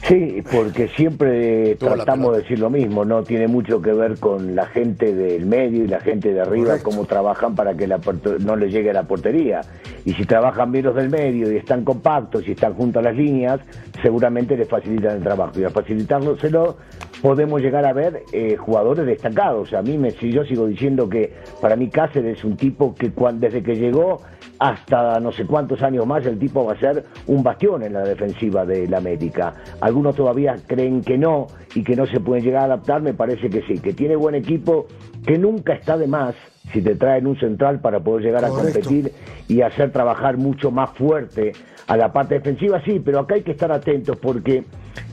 [0.08, 4.66] Sí, porque siempre tratamos de decir lo mismo, no tiene mucho que ver con la
[4.66, 8.00] gente del medio y la gente de arriba, cómo trabajan para que la
[8.40, 9.62] no le llegue a la portería.
[10.04, 13.16] Y si trabajan bien los del medio y están compactos y están junto a las
[13.16, 13.62] líneas,
[14.02, 15.58] seguramente les facilitan el trabajo.
[15.58, 16.76] Y al facilitándoselo,
[17.22, 19.74] podemos llegar a ver eh, jugadores destacados.
[19.74, 23.12] A mí, me, si yo sigo diciendo que para mí Cáceres es un tipo que
[23.12, 24.22] cuan- desde que llegó
[24.64, 28.00] hasta no sé cuántos años más el tipo va a ser un bastión en la
[28.04, 29.54] defensiva del América.
[29.82, 33.50] Algunos todavía creen que no y que no se pueden llegar a adaptar, me parece
[33.50, 34.88] que sí, que tiene buen equipo,
[35.28, 36.34] que nunca está de más
[36.72, 39.12] si te traen un central para poder llegar a competir
[39.50, 41.52] y hacer trabajar mucho más fuerte
[41.88, 44.64] a la parte defensiva, sí, pero acá hay que estar atentos porque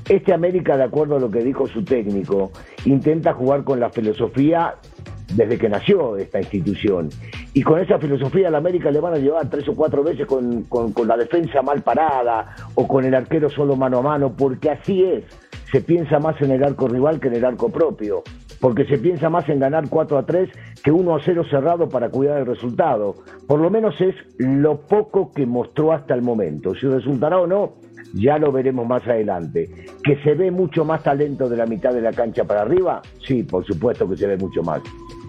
[0.08, 2.52] este América, de acuerdo a lo que dijo su técnico,
[2.84, 4.76] intenta jugar con la filosofía
[5.36, 7.08] desde que nació esta institución.
[7.54, 10.62] Y con esa filosofía la América le van a llevar tres o cuatro veces con,
[10.64, 14.70] con- con la defensa mal parada o con el arquero solo mano a mano, porque
[14.70, 15.24] así es.
[15.72, 18.24] Se piensa más en el arco rival que en el arco propio,
[18.60, 20.50] porque se piensa más en ganar 4 a 3
[20.82, 23.14] que 1 a 0 cerrado para cuidar el resultado.
[23.46, 26.74] Por lo menos es lo poco que mostró hasta el momento.
[26.74, 27.74] Si resultará o no,
[28.14, 29.68] ya lo veremos más adelante.
[30.02, 33.02] ¿Que se ve mucho más talento de la mitad de la cancha para arriba?
[33.26, 34.80] Sí, por supuesto que se ve mucho más.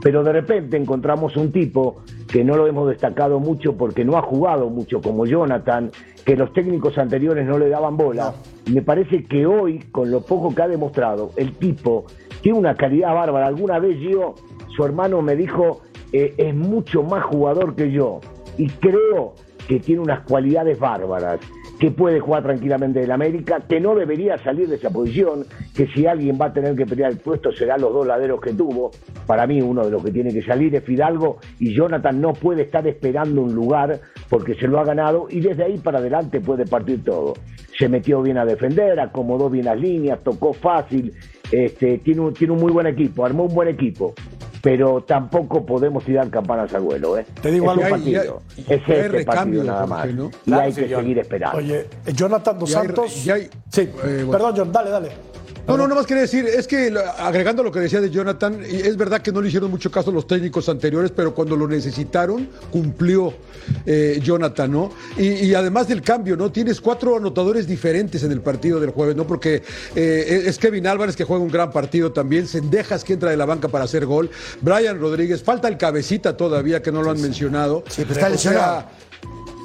[0.01, 4.21] Pero de repente encontramos un tipo que no lo hemos destacado mucho porque no ha
[4.21, 5.91] jugado mucho como Jonathan,
[6.25, 8.33] que los técnicos anteriores no le daban bola.
[8.65, 12.05] Y me parece que hoy, con lo poco que ha demostrado, el tipo
[12.41, 13.47] tiene una calidad bárbara.
[13.47, 14.35] Alguna vez yo,
[14.75, 15.81] su hermano me dijo,
[16.13, 18.21] eh, es mucho más jugador que yo.
[18.57, 19.33] Y creo
[19.67, 21.39] que tiene unas cualidades bárbaras,
[21.81, 26.05] que puede jugar tranquilamente en América, que no debería salir de esa posición, que si
[26.05, 28.91] alguien va a tener que pelear el puesto será los dos laderos que tuvo.
[29.25, 32.61] Para mí uno de los que tiene que salir es Fidalgo y Jonathan no puede
[32.61, 36.67] estar esperando un lugar porque se lo ha ganado y desde ahí para adelante puede
[36.67, 37.33] partir todo.
[37.75, 41.11] Se metió bien a defender, acomodó bien las líneas, tocó fácil,
[41.51, 44.13] este, tiene, un, tiene un muy buen equipo, armó un buen equipo.
[44.61, 47.25] Pero tampoco podemos tirar campanas al vuelo, ¿eh?
[47.41, 48.41] Te digo es algo, hay- partido.
[48.55, 49.99] ya- es hay este recambio, partido nada más.
[50.01, 50.25] Jorge, ¿no?
[50.25, 51.57] Y Claro, hay que seguir esperando.
[51.57, 53.23] Oye, Jonathan Dos Ya hay- Santos.
[53.25, 54.31] ya hay- sí, eh, bueno.
[54.31, 55.09] perdón, John, dale, dale.
[55.67, 59.21] No, no, nomás quería decir, es que agregando lo que decía de Jonathan, es verdad
[59.21, 63.33] que no le hicieron mucho caso los técnicos anteriores, pero cuando lo necesitaron, cumplió
[63.85, 64.91] eh, Jonathan, ¿no?
[65.17, 66.51] Y, y además del cambio, ¿no?
[66.51, 69.25] Tienes cuatro anotadores diferentes en el partido del jueves, ¿no?
[69.25, 69.63] Porque
[69.95, 73.45] eh, es Kevin Álvarez que juega un gran partido también, Sendejas que entra de la
[73.45, 74.29] banca para hacer gol,
[74.61, 77.83] Brian Rodríguez, falta el cabecita todavía que no lo han mencionado.
[77.87, 78.85] Sí, pero está O sea, lesionado.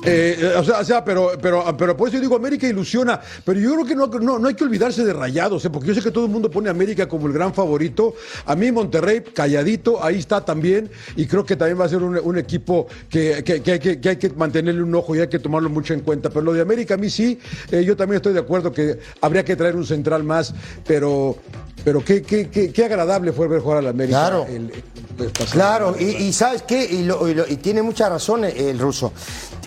[0.04, 3.20] Eh, eh, o sea, o sea, pero, pero, pero por eso yo digo América ilusiona.
[3.44, 5.70] Pero yo creo que no, no, no hay que olvidarse de rayados, ¿eh?
[5.70, 8.14] porque yo sé que todo el mundo pone a América como el gran favorito.
[8.44, 10.90] A mí Monterrey, calladito, ahí está también.
[11.16, 14.00] Y creo que también va a ser un, un equipo que, que- que hay que,
[14.00, 16.28] que hay que mantenerle un ojo y hay que tomarlo mucho en cuenta.
[16.30, 17.38] Pero lo de América, a mí sí,
[17.70, 20.54] eh, yo también estoy de acuerdo que habría que traer un central más.
[20.86, 21.36] Pero,
[21.84, 24.18] pero qué, qué, qué, qué agradable fue ver jugar a la América.
[24.18, 24.46] Claro.
[24.48, 24.70] el-
[25.18, 25.50] el pasado.
[25.52, 26.84] Claro, y, y ¿sabes qué?
[26.84, 29.14] Y, lo- y lo- y tiene mucha razón el, el ruso.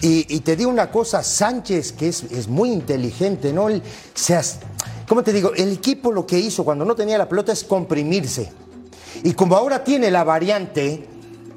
[0.01, 3.69] Y, y te digo una cosa, Sánchez, que es, es muy inteligente, ¿no?
[3.69, 3.81] Él
[4.13, 4.59] se as-
[5.07, 5.53] ¿Cómo te digo?
[5.55, 8.51] El equipo lo que hizo cuando no tenía la pelota es comprimirse.
[9.23, 11.07] Y como ahora tiene la variante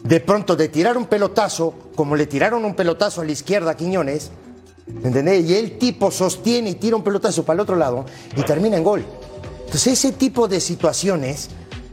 [0.02, 3.76] de pronto de tirar un pelotazo, como le tiraron un pelotazo a la izquierda a
[3.76, 4.30] Quiñones,
[5.04, 5.44] ¿entendés?
[5.48, 8.04] Y el tipo sostiene y tira un pelotazo para el otro lado
[8.36, 9.04] y termina en gol.
[9.66, 11.50] Entonces ese tipo de situaciones,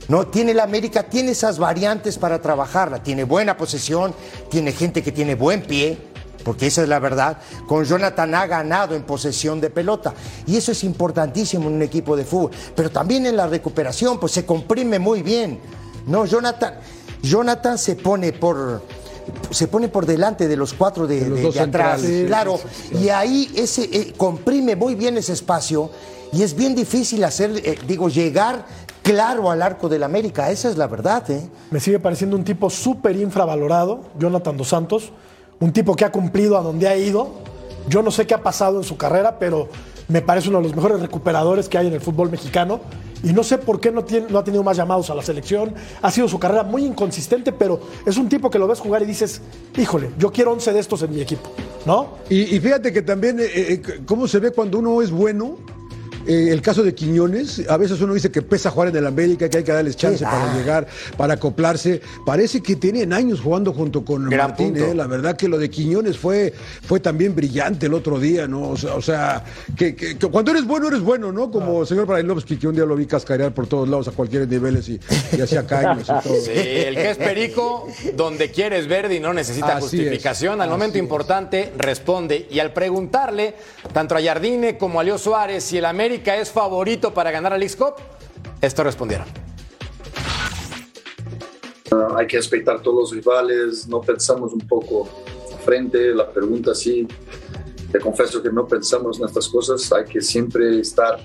[0.07, 0.25] ¿no?
[0.27, 3.03] Tiene la América, tiene esas variantes para trabajarla.
[3.03, 4.13] Tiene buena posesión,
[4.49, 5.97] tiene gente que tiene buen pie,
[6.43, 7.37] porque esa es la verdad.
[7.67, 10.13] Con Jonathan ha ganado en posesión de pelota.
[10.47, 12.51] Y eso es importantísimo en un equipo de fútbol.
[12.75, 15.59] Pero también en la recuperación, pues se comprime muy bien.
[16.07, 16.75] No, Jonathan,
[17.21, 18.81] Jonathan se pone por
[19.51, 22.01] se pone por delante de los cuatro de, De los de- dos de atrás.
[22.01, 25.91] Sí, claro, sí, sí, y ahí ese eh, comprime muy bien ese espacio
[26.33, 28.65] y es bien difícil hacer, eh, digo, llegar
[29.03, 31.47] claro al arco del América, esa es la verdad, ¿eh?
[31.69, 35.11] Me sigue pareciendo un tipo súper infravalorado, Jonathan Dos Santos,
[35.59, 37.29] un tipo que ha cumplido a donde ha ido.
[37.87, 39.69] Yo no sé qué ha pasado en su carrera, pero
[40.07, 42.81] me parece uno de los mejores recuperadores que hay en el fútbol mexicano.
[43.21, 45.73] Y no sé por qué no, ha tenido más llamados a la selección.
[46.01, 49.05] Ha sido su carrera muy inconsistente, pero es un tipo que lo ves jugar y
[49.05, 49.41] dices,
[49.77, 51.51] híjole, yo quiero 11 de estos en mi equipo,
[51.85, 52.15] ¿no?
[52.29, 55.57] Y, y fíjate que también, eh, eh, cómo se ve cuando uno es bueno,
[56.29, 57.63] eh, el caso de Quiñones.
[57.69, 60.23] A veces uno dice que pesa jugar en el América, que hay que darles chance
[60.23, 62.01] para llegar, para acoplarse.
[62.25, 64.77] Parece que tienen años jugando junto con Gran Martín.
[64.77, 64.93] eh.
[64.93, 66.53] La verdad que lo de Quiñones fue,
[66.83, 68.69] fue también brillante el otro día, ¿no?
[68.69, 69.43] O sea, o sea,
[69.75, 71.49] que, que- que cuando eres bueno, eres bueno, ¿no?
[71.51, 74.47] Como el señor Brailovsky, que un día lo vi cascarear por todos lados a cualquier
[74.47, 74.99] niveles y,
[75.37, 76.35] y hacía caños y todo.
[76.41, 80.55] Sí, el que es perico, donde quieres verde y no necesita Así justificación.
[80.55, 81.03] es, Al momento es.
[81.03, 82.47] importante responde.
[82.51, 83.55] Y al preguntarle,
[83.93, 87.63] tanto a Jardine como a Leo Suárez, si el América es favorito para ganar al
[87.63, 87.95] X-Cup,
[88.61, 89.27] esto respondieron.
[91.91, 95.07] Ah, hay que respetar todos los rivales, no pensamos un poco
[95.65, 97.07] frente, la pregunta sí,
[97.91, 101.19] te confieso que no pensamos en estas cosas, hay que siempre estar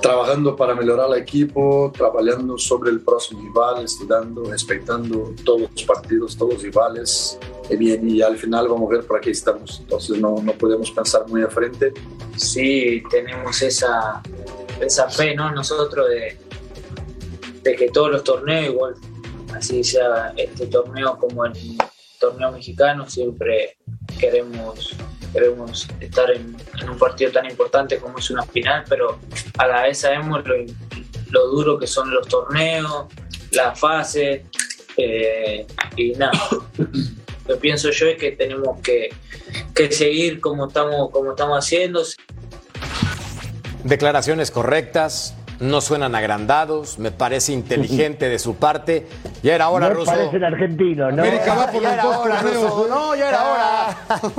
[0.00, 6.36] trabajando para mejorar el equipo, trabajando sobre el próximo rival, estudiando, respetando todos los partidos,
[6.36, 7.38] todos los rivales,
[7.68, 10.90] y bien, y al final vamos a ver por qué estamos, entonces no, no podemos
[10.90, 11.92] pensar muy a frente.
[12.36, 14.22] sí tenemos esa,
[14.80, 15.50] esa fe, ¿no?
[15.52, 16.38] Nosotros de,
[17.62, 18.94] de que todos los torneos, igual,
[19.54, 21.52] así sea este torneo como el
[22.20, 23.76] torneo mexicano, siempre
[24.18, 24.94] queremos,
[25.32, 29.18] queremos estar en, en un partido tan importante como es una final, pero
[29.58, 30.54] a la vez sabemos lo,
[31.30, 33.06] lo duro que son los torneos,
[33.50, 34.42] las fases,
[34.96, 36.32] eh, y nada.
[37.46, 39.10] Lo que pienso yo es que tenemos que,
[39.74, 42.02] que seguir como estamos, como estamos haciendo,
[43.84, 49.06] Declaraciones correctas, no suenan agrandados, me parece inteligente de su parte.
[49.44, 50.10] Ya era hora, no Russo.
[50.10, 51.22] parecen argentinos, ¿no?
[51.22, 52.88] América va por Ya los era dos hora, torneos.
[52.88, 53.98] No, ya era hora.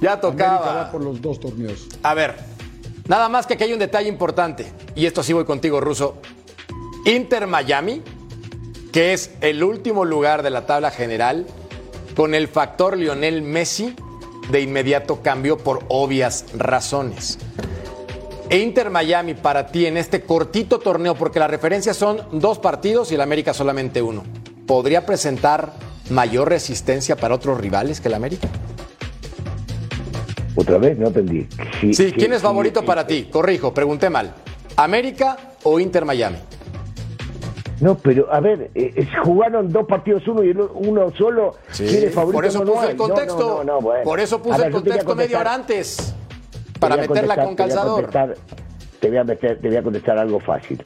[0.00, 0.74] ya América tocaba.
[0.74, 1.86] va por los dos torneos.
[2.02, 2.34] A ver,
[3.06, 4.66] nada más que aquí hay un detalle importante,
[4.96, 6.20] y esto sí voy contigo, Russo.
[7.04, 8.02] Inter Miami,
[8.92, 11.46] que es el último lugar de la tabla general,
[12.14, 13.96] con el factor Lionel Messi,
[14.50, 17.38] de inmediato cambió por obvias razones.
[18.50, 23.10] E Inter Miami para ti en este cortito torneo, porque las referencias son dos partidos
[23.10, 24.24] y el América solamente uno,
[24.66, 25.72] ¿podría presentar
[26.10, 28.48] mayor resistencia para otros rivales que el América?
[30.54, 31.48] Otra vez, no entendí.
[31.94, 32.86] Sí, ¿quién es sí, favorito sí.
[32.86, 33.28] para ti?
[33.32, 34.34] Corrijo, pregunté mal.
[34.76, 36.36] ¿América o Inter Miami?
[37.82, 41.56] No, pero a ver, eh, eh, jugaron dos partidos uno y el uno solo.
[41.72, 42.38] Sí, ¿Quién es favorito?
[42.38, 43.38] por eso puse el no, contexto.
[43.58, 44.04] no, no, bueno.
[44.04, 46.14] Por eso puse ver, el contexto media hora antes.
[46.74, 48.08] Te Para meterla con calzador.
[49.00, 50.80] Te voy, a meter- te voy a contestar algo fácil.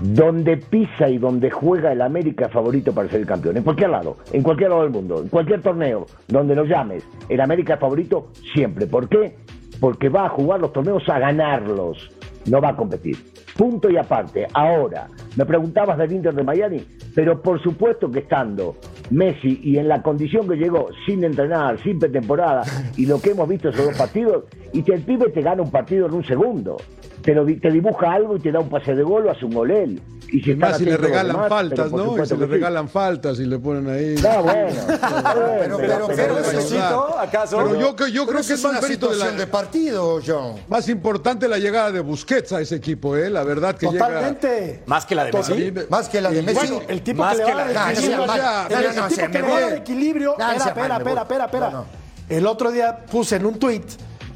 [0.00, 3.56] Donde pisa y donde juega el América es favorito para ser el campeón.
[3.56, 7.40] En cualquier lado, en cualquier lado del mundo, en cualquier torneo, donde lo llames, el
[7.40, 8.86] América es favorito siempre.
[8.86, 9.38] ¿Por qué?
[9.80, 12.10] Porque va a jugar los torneos a ganarlos,
[12.44, 13.16] no va a competir.
[13.56, 14.46] Punto y aparte.
[14.52, 16.84] Ahora, me preguntabas del Inter de Miami,
[17.14, 18.76] pero por supuesto que estando
[19.10, 22.62] Messi y en la condición que llegó, sin entrenar, sin pretemporada,
[22.96, 25.70] y lo que hemos visto esos dos partidos, y que el pibe te gana un
[25.70, 26.76] partido en un segundo.
[27.24, 29.54] Te, lo te dibuja algo y te da un pase de gol o hace un
[29.54, 30.02] gol él.
[30.30, 32.22] Y si Y más si le regalan demás, faltas, pero ¿no?
[32.22, 32.50] Y se le sí.
[32.52, 34.14] regalan faltas y le ponen ahí.
[34.22, 34.82] No, bueno.
[34.86, 37.56] Pero, pero, pero, Necesito, ¿acaso?
[37.56, 39.44] Pero yo, yo creo pero que eso es es más una mérito de situación la,
[39.44, 40.56] de partido, John.
[40.68, 43.30] más importante la llegada de Busquets a ese equipo, ¿eh?
[43.30, 44.06] La verdad que llega.
[44.06, 44.82] Totalmente.
[44.86, 45.72] Más que la de Messi.
[45.88, 46.58] Más que la de Messi.
[46.66, 50.32] Bueno, el tipo Más que le que va a la- dar Ah, no, el- equilibrio.
[50.32, 50.56] Espera,
[50.96, 51.84] espera, espera, espera.
[52.28, 53.82] El otro día puse en un tweet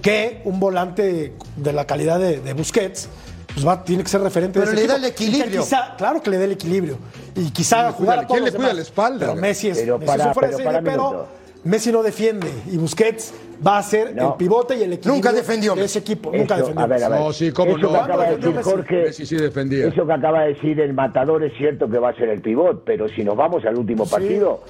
[0.03, 3.09] que un volante de la calidad de, de Busquets
[3.55, 5.07] pues va, tiene que ser referente Pero de ese le da equipo.
[5.07, 5.46] el equilibrio.
[5.49, 6.99] Y que quizá- claro que le da el equilibrio.
[7.34, 8.76] Y quizá le cuida- jugar a todos quién le cuida demás.
[8.76, 9.26] la espalda?
[9.26, 11.38] Pero Messi es, Pero Messi para- pero para.
[11.64, 12.49] Messi no defiende.
[12.70, 13.34] Y Busquets
[13.66, 14.28] va a ser No.
[14.28, 16.30] el pivote y el equilibrio Nunca defendió de ese equipo.
[16.30, 16.84] Nunca Eso, defendió.
[16.84, 17.20] a ver, a ver.
[17.20, 17.90] No, sí, cómo Eso no.
[17.90, 18.70] que acaba de decir Messi.
[18.70, 18.96] Jorge.
[19.03, 19.86] Messi sí defendía.
[19.88, 22.84] Eso que acaba de decir el matador es cierto que va a ser el pivot,
[22.84, 24.62] pero si nos vamos al último partido,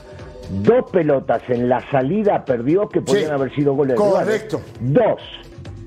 [0.50, 4.60] dos pelotas en la salida perdió que podían Sí, haber sido goles de correcto.
[4.80, 5.20] Dos.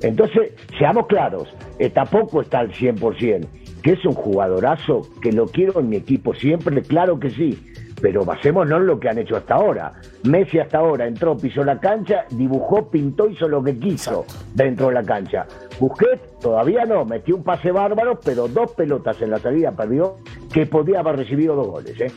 [0.01, 1.47] Entonces, seamos claros,
[1.93, 3.47] tampoco está al 100%,
[3.83, 8.25] que es un jugadorazo, que lo quiero en mi equipo siempre, claro que sí, pero
[8.25, 9.93] basémonos en lo que han hecho hasta ahora.
[10.23, 14.93] Messi hasta ahora entró, pisó la cancha, dibujó, pintó, hizo lo que quiso dentro de
[14.95, 15.45] la cancha.
[15.79, 20.15] Busquets todavía no, metió un pase bárbaro, pero dos pelotas en la salida perdió,
[20.51, 22.01] que podía haber recibido dos goles.
[22.01, 22.11] ¿eh?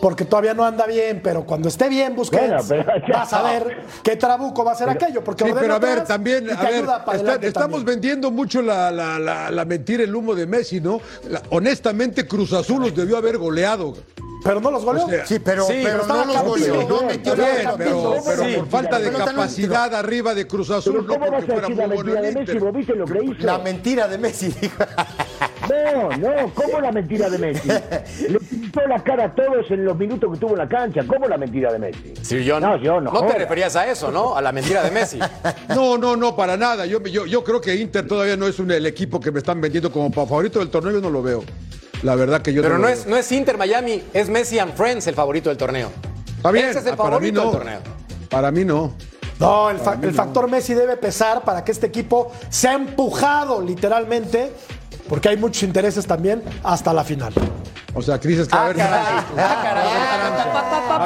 [0.00, 3.78] Porque todavía no anda bien, pero cuando esté bien Busquets, Bueno, pero vas a ver
[4.02, 5.24] qué trabuco va a ser aquello.
[5.24, 7.84] Porque Sí, pero a ver, también, a ver, está- estamos también.
[7.84, 11.00] vendiendo mucho la, la, la, la mentira, el humo de Messi, ¿no?
[11.28, 13.94] La- honestamente, Cruz Azul los debió haber goleado.
[14.44, 15.04] Pero no los goleó.
[15.04, 18.14] O sea, Sí, pero, Sí, pero pero no los goleó, no metió bien, Bien, pero,
[18.24, 21.76] pero sí, por falta de capacidad arriba de Cruz Azul, no ¿cómo porque fuera muy
[21.76, 22.38] bueno mentira el de Messi?
[22.52, 22.60] Inter.
[22.60, 23.34] ¿Vos viste lo que hizo?
[23.46, 24.84] La mentira de Messi, dijo.
[25.68, 27.68] No, no, ¿cómo la mentira de Messi?
[27.68, 28.38] Le
[28.78, 31.02] pintó la cara a todos en los minutos que tuvo en la cancha.
[31.06, 32.14] ¿Cómo la mentira de Messi?
[32.22, 33.10] Sir John, No, yo no.
[33.12, 33.34] te joda.
[33.34, 34.36] referías a eso, ¿no?
[34.36, 35.18] A la mentira de Messi.
[35.68, 36.86] No, no, no, para nada.
[36.86, 39.60] Yo, yo, yo creo que Inter todavía no es un- el equipo que me están
[39.60, 40.92] vendiendo como favorito del torneo.
[40.92, 41.44] Yo no lo veo.
[42.02, 44.74] La verdad que yo Pero no, no es, no es Inter Miami, es Messi and
[44.74, 45.90] Friends el favorito del torneo.
[46.36, 47.50] Está bien, Ese es el ah, para mí favorito no.
[47.50, 47.80] del torneo.
[48.30, 48.92] Para mí no.
[49.40, 54.52] No, el, fa- el factor Messi debe pesar para que este equipo sea empujado literalmente,
[55.08, 57.32] porque hay muchos intereses también hasta la final.
[57.94, 58.84] O sea, que dices que va a haber A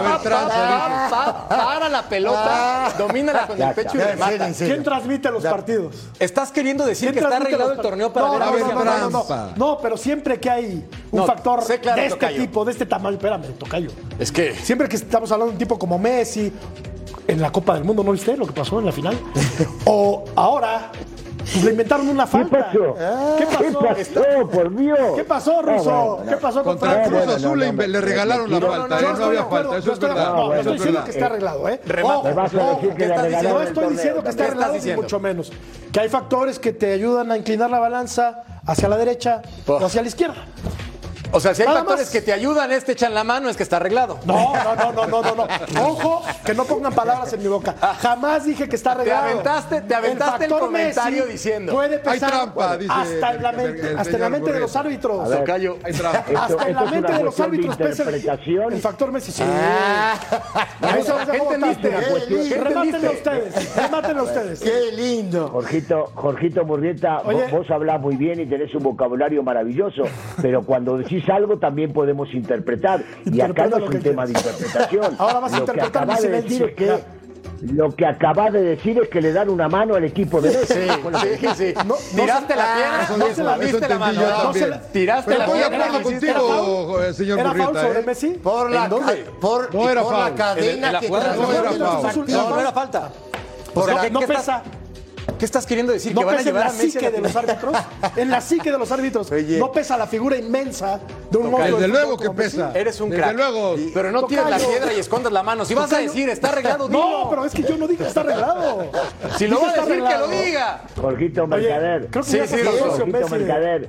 [0.03, 4.53] ver, tranza, Para la pelota, domínala con el pecho y remata.
[4.53, 5.95] ¿Quién transmite los partidos?
[6.19, 9.25] ¿Estás queriendo decir ¿Quién que está arreglado el torneo para no, ver no, a no,
[9.57, 12.41] no, pero siempre que hay un No, factor de este tocayo.
[12.41, 13.91] tipo, de este tamaño, espérame, tocayo.
[14.19, 16.53] Es que Siempre que estamos hablando de un tipo como Messi,
[17.27, 19.19] en la Copa del Mundo, ¿no viste lo que pasó en la final?
[19.85, 20.91] o ahora,
[21.43, 22.59] pues, le inventaron una ¿Qué falta.
[22.67, 22.95] pasó?
[23.39, 23.79] ¿Qué ¿Qué pasó?
[23.81, 24.99] pasó, por Dios?
[25.17, 25.91] ¿Qué pasó, Russo?
[25.91, 27.03] Ah, bueno, ¿Qué pasó con Contra?
[27.05, 28.99] Cruz Azul le, le regalaron la No, falta.
[28.99, 29.03] ¿eh?
[29.03, 29.77] No, estoy había falta.
[29.79, 30.33] Eso es verdad.
[30.35, 31.81] No, Ah, no estoy diciendo que está arreglado, ¿eh?
[31.85, 32.03] ¿qué?
[32.03, 34.43] No estoy diciendo que está.
[34.45, 35.53] ¿Qué arreglado, ni mucho menos.
[35.93, 40.03] Que hay factores que te ayudan a inclinar la balanza hacia la derecha o hacia
[40.03, 40.45] la izquierda.
[41.33, 42.13] O sea, si hay Nada factores más.
[42.13, 44.19] que te ayudan, este echan la mano, es que está arreglado.
[44.27, 45.83] No, no, no, no, no, no, no.
[45.89, 47.75] Ojo, que no pongan palabras en mi boca.
[48.01, 49.29] Jamás dije que está arreglado.
[49.29, 51.73] aventaste- te aventaste el comentario Messi diciendo.
[51.73, 54.61] Puede Hay pesar trampa, dice hasta en la mente, el hasta en la mente de
[54.61, 55.29] los árbitros.
[55.29, 55.39] Ver.
[55.39, 56.25] Hay trampa.
[56.27, 59.33] Esto- Hasta en la es mente de los árbitros pesa el, factor Messi.
[59.33, 59.43] Sí.
[59.47, 60.15] Ah.
[60.99, 61.91] Eso es ¿Qué entendiste?
[62.59, 63.77] Remátenlo ustedes.
[63.77, 64.61] Remátenlo ustedes.
[64.61, 65.49] ¡Qué lindo!
[65.49, 70.03] Jorgito, Jorgito Murrieta, vos, vos hablás muy bien y tenés un vocabulario maravilloso,
[70.41, 73.03] pero cuando decís algo también podemos interpretar.
[73.25, 75.15] Y acá no es un tema de interpretación.
[75.19, 77.23] Ahora vas a lo que interpretar de decir es que
[77.63, 80.75] lo que acabas de decir es que le dan una mano al equipo de Messi.
[81.55, 81.75] Sí.
[81.87, 84.21] No, Tiraste la Ah, pierna, no se la diste la mano.
[84.21, 84.65] yo No también.
[84.65, 85.85] se la- Tiraste Pero la estoy de pierna.
[85.87, 88.05] acuerdo y hiciste ¿Era contigo, eh, señor ¿Era foul sobre ¿eh?
[88.05, 88.29] Messi?
[88.31, 89.27] Por la, ¿En dónde?
[89.41, 90.35] por, No era por la foul.
[90.35, 91.09] cadena En la que.
[91.09, 93.13] No, era falta.
[93.73, 94.63] Por O sea, no, ¿qué- no qué estás- pesa.
[95.39, 96.15] ¿Qué estás queriendo decir?
[96.15, 97.37] No ¿Que van a pesa en llevar la a Messi a psique la de los
[97.37, 97.77] árbitros.
[98.17, 99.31] En la psique de los árbitros.
[99.33, 99.59] Oye.
[99.59, 101.01] No pesa la figura inmensa
[101.31, 101.79] de un monstruo.
[101.79, 102.57] Desde luego que Messi.
[102.57, 102.73] pesa.
[102.75, 103.37] Eres un Desde crack.
[103.37, 103.75] luego.
[103.95, 105.65] Pero no tires la piedra y escondas la mano.
[105.65, 106.99] Si vas a decir, está arreglado, dilo.
[107.25, 108.87] No, pero es que yo no dije que está arreglado.
[109.37, 110.83] Si lo Dije va a decir, que lo diga.
[111.01, 112.09] Jorgito Mercader.
[112.09, 113.89] creo que Sí, ya sí, Jorgito Mercader.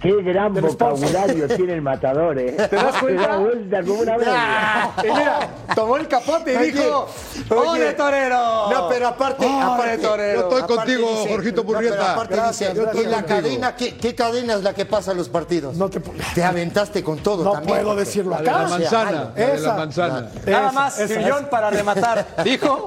[0.00, 2.52] Qué gran vocabulario tiene el matador, ¿eh?
[2.52, 3.26] ¿Te das cuenta?
[3.28, 7.06] da vuelta como una Ah, mira, tomó el capote y Oye, dijo,
[7.50, 7.68] oye.
[7.68, 8.70] ¡Ole, torero!
[8.70, 10.40] No, pero aparte, ¡Ole, aparte torero!
[10.40, 12.12] Yo estoy aparte contigo, Jorgito no, pero Burrieta.
[12.12, 13.36] aparte Gracias, dice, gracias, ¿y la contigo.
[13.40, 13.76] cadena?
[13.76, 15.76] ¿qué, qué cadena es la que pasa los partidos?
[15.76, 16.00] No te
[16.34, 17.76] Te aventaste con todo No también.
[17.78, 18.62] puedo porque- decirlo La de acá.
[18.62, 19.10] la manzana.
[19.12, 19.74] La de la Esa.
[19.76, 20.20] manzana.
[20.46, 21.50] Nada Esa, más, esa, Sillón, esa.
[21.50, 22.26] para rematar.
[22.42, 22.86] Dijo,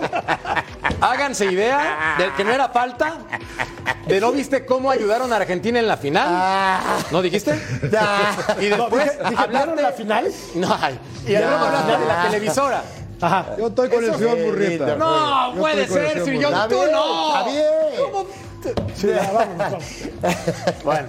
[0.99, 3.14] háganse idea de que no era falta,
[4.07, 6.28] de no viste cómo ayudaron a Argentina en la final.
[7.12, 7.60] ¿No dijiste?
[8.62, 10.32] Y No, después dije, dije, ¿vieron la final?
[10.56, 12.84] No, ay, y luego hablaste de la televisora.
[13.22, 13.45] Ajá.
[13.58, 14.95] Yo estoy con el señor Burrieta.
[14.95, 17.28] No, Yo puede ser, señor Sillón, Está tú no.
[17.38, 17.66] está bien.
[18.12, 18.26] ¿Cómo?
[18.95, 19.84] Sí, ya, vamos, vamos.
[20.86, 21.08] Bueno,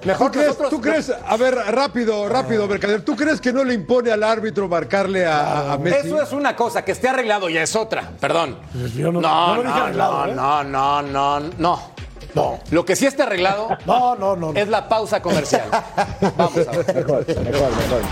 [0.00, 0.70] ¿Tú mejor crees, nosotros.
[0.70, 4.68] ¿Tú crees, a ver, rápido, rápido, Mercader, ¿tú crees que no le impone al árbitro
[4.68, 6.06] marcarle a, a Messi?
[6.08, 8.10] Eso es una cosa, que esté arreglado ya es otra.
[8.20, 8.58] Perdón.
[8.96, 10.34] Yo no, No, no lo dije no, arreglado, no, ¿eh?
[10.34, 11.93] no, no, no, no.
[12.34, 12.58] No.
[12.70, 14.52] Lo que sí está arreglado No, no, no.
[14.52, 14.58] no.
[14.60, 15.68] es la pausa comercial.
[16.36, 16.94] Vamos a ver.
[16.94, 18.02] Mejor, mejor, mejor.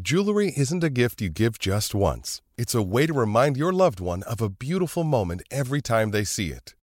[0.00, 2.40] Jewelry isn't a gift you give just once.
[2.56, 6.24] It's a way to remind your loved one of a beautiful moment every time they
[6.24, 6.74] see it.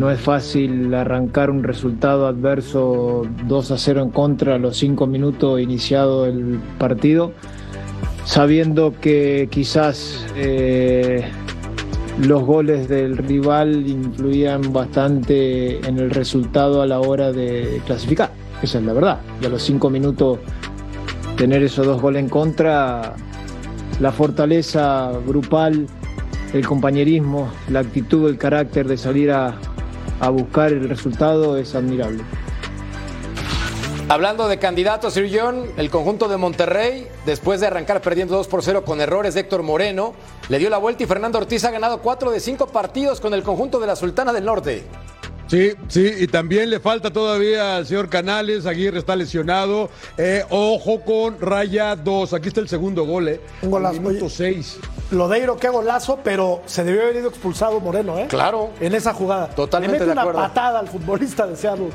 [0.00, 5.06] No es fácil arrancar un resultado adverso 2 a 0 en contra a los 5
[5.06, 7.32] minutos iniciado el partido,
[8.24, 11.22] sabiendo que quizás eh,
[12.26, 18.30] los goles del rival influían bastante en el resultado a la hora de clasificar.
[18.62, 19.20] Esa es la verdad.
[19.42, 20.38] Y a los 5 minutos
[21.36, 23.16] tener esos dos goles en contra,
[24.00, 25.86] la fortaleza grupal,
[26.54, 29.54] el compañerismo, la actitud, el carácter de salir a,
[30.20, 32.22] a buscar el resultado es admirable.
[34.08, 38.62] Hablando de candidatos, Sir John, el conjunto de Monterrey, después de arrancar perdiendo 2 por
[38.62, 40.14] 0 con errores de Héctor Moreno,
[40.48, 43.44] le dio la vuelta y Fernando Ortiz ha ganado 4 de 5 partidos con el
[43.44, 44.84] conjunto de la Sultana del Norte.
[45.46, 49.90] Sí, sí, y también le falta todavía al señor Canales, Aguirre está lesionado.
[50.18, 53.40] Eh, ojo con Raya 2, aquí está el segundo gol, ¿eh?
[53.62, 53.96] Un golazo.
[53.96, 54.78] Al Minuto 6.
[55.10, 58.26] Lodeiro, qué golazo, pero se debió haber ido expulsado Moreno, ¿eh?
[58.28, 58.70] Claro.
[58.80, 59.48] En esa jugada.
[59.48, 60.40] Totalmente Le mete de una acuerdo.
[60.40, 61.88] patada al futbolista de Seattle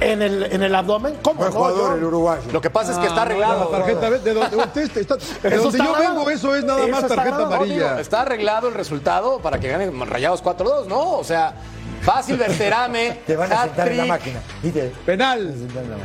[0.00, 1.14] en el, en el abdomen.
[1.22, 1.98] ¿Cómo Buen no, jugador John?
[1.98, 2.42] el uruguayo.
[2.52, 3.66] Lo que pasa es que está La arreglado.
[3.68, 4.22] tarjeta, ¿ves?
[4.22, 5.16] de donde, usted está- está-
[5.48, 6.14] de donde está yo grabado.
[6.16, 7.54] vengo, eso es nada Eso más tarjeta grabado.
[7.54, 8.00] amarilla.
[8.00, 11.12] Está arreglado el resultado para que ganen Rayados 4-2, ¿no?
[11.12, 11.54] O sea,
[12.02, 13.20] fácil Berterame.
[13.26, 14.40] Te van a sentar en la máquina.
[14.62, 14.92] ¿Viste?
[15.06, 15.54] Penal.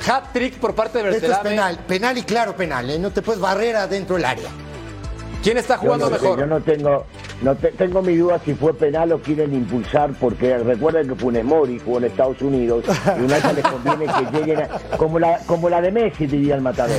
[0.07, 1.49] Hat-trick por parte de Esto es Berterame.
[1.49, 2.97] penal, penal y claro penal, ¿eh?
[2.99, 4.49] no te puedes barrer adentro del área.
[5.43, 6.39] ¿Quién está Yo jugando no mejor?
[6.39, 7.03] yo no tengo,
[7.41, 11.43] no te- tengo mi duda si fue penal o quieren impulsar, porque recuerden que Funes
[11.43, 15.39] Mori jugó en Estados Unidos y una vez les conviene que lleguen a- como la
[15.39, 16.95] como la de Messi diría el matador.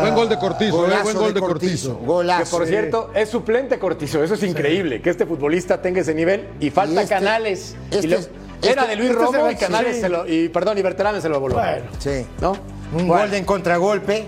[0.00, 2.06] Buen gol de Cortizo, eh, buen gol de Cortizo, Cortizo.
[2.06, 2.44] Golazo.
[2.44, 4.22] Que por cierto, es suplente Cortizo.
[4.22, 6.48] Eso es increíble, que este futbolista tenga ese nivel.
[6.60, 7.76] Y falta Y este- Canales.
[7.90, 8.30] este Y lo- es-
[8.62, 10.00] era este- de Luis este Romo y Canales sí.
[10.02, 10.26] se lo.
[10.28, 11.54] Y perdón, y Berterame se lo voló.
[11.56, 11.82] Bueno.
[11.98, 12.24] Sí.
[12.40, 12.52] ¿No?
[12.92, 14.26] Un Bueno, gol de en contragolpe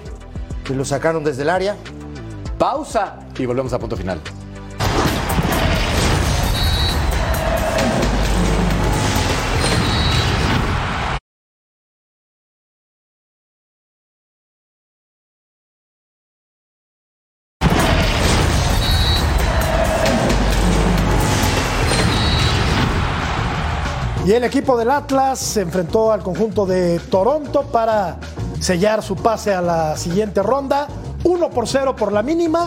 [0.64, 1.76] que lo sacaron desde el área.
[2.62, 4.20] Pausa y volvemos a punto final.
[24.24, 28.18] Y el equipo del Atlas se enfrentó al conjunto de Toronto para
[28.60, 30.86] sellar su pase a la siguiente ronda.
[31.24, 32.66] 1 por 0 por la mínima.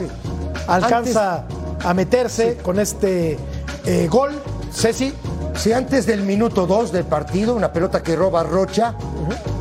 [0.68, 1.46] Alcanza
[1.84, 3.38] a meterse con este
[3.86, 4.32] eh, gol.
[4.74, 5.14] Ceci.
[5.56, 8.94] Si antes del minuto 2 del partido, una pelota que roba Rocha,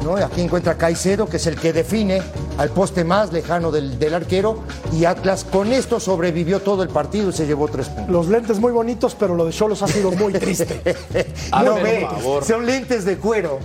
[0.03, 0.17] ¿no?
[0.17, 2.21] Aquí encuentra Caicedo, que es el que define
[2.59, 4.59] al poste más lejano del, del arquero,
[4.93, 8.09] y Atlas con esto sobrevivió todo el partido y se llevó tres puntos.
[8.11, 10.83] Los lentes muy bonitos, pero lo de Cholos ha sido muy triste.
[11.65, 12.09] no ve,
[12.45, 13.61] son lentes de cuero.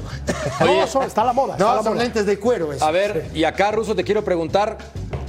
[0.60, 1.54] No, son- está la moda.
[1.54, 2.04] está No, la son moda.
[2.04, 2.72] lentes de cuero.
[2.72, 2.86] eso.
[2.86, 4.78] A ver, y acá, Ruso, te quiero preguntar.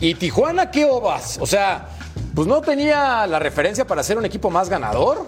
[0.01, 1.39] ¿Y Tijuana qué ovas?
[1.41, 1.89] O sea,
[2.35, 5.27] pues no tenía la referencia para ser un equipo más ganador.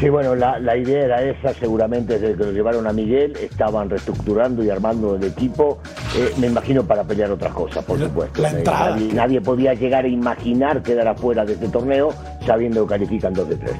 [0.00, 3.88] Sí, bueno, la, la idea era esa, seguramente desde que lo llevaron a Miguel, estaban
[3.88, 5.78] reestructurando y armando el equipo,
[6.16, 8.42] eh, me imagino para pelear otras cosas, por supuesto.
[8.42, 8.90] la entrada.
[8.90, 12.12] nadie, nadie podía llegar a imaginar quedar afuera de este torneo
[12.44, 13.72] sabiendo que califican 2 de 3.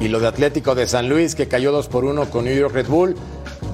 [0.00, 2.72] Y lo de Atlético de San Luis, que cayó 2 por 1 con New York
[2.72, 3.14] Red Bull.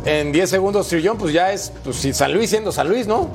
[0.04, 3.28] En 10 segundos, John, pues ya es pues, si San Luis siendo San Luis, ¿no?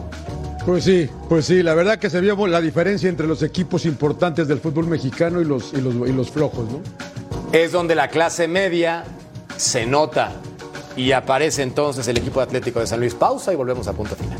[0.68, 4.49] Pues sí, pues sí, la verdad que se vio la diferencia entre los equipos importantes
[4.49, 6.82] del fútbol mexicano y los, y los, y los flojos, ¿no?
[7.53, 9.05] Es donde la clase media
[9.55, 10.34] se nota.
[10.97, 13.15] Y aparece entonces el equipo de Atlético de San Luis.
[13.15, 14.39] Pausa y volvemos a punto final.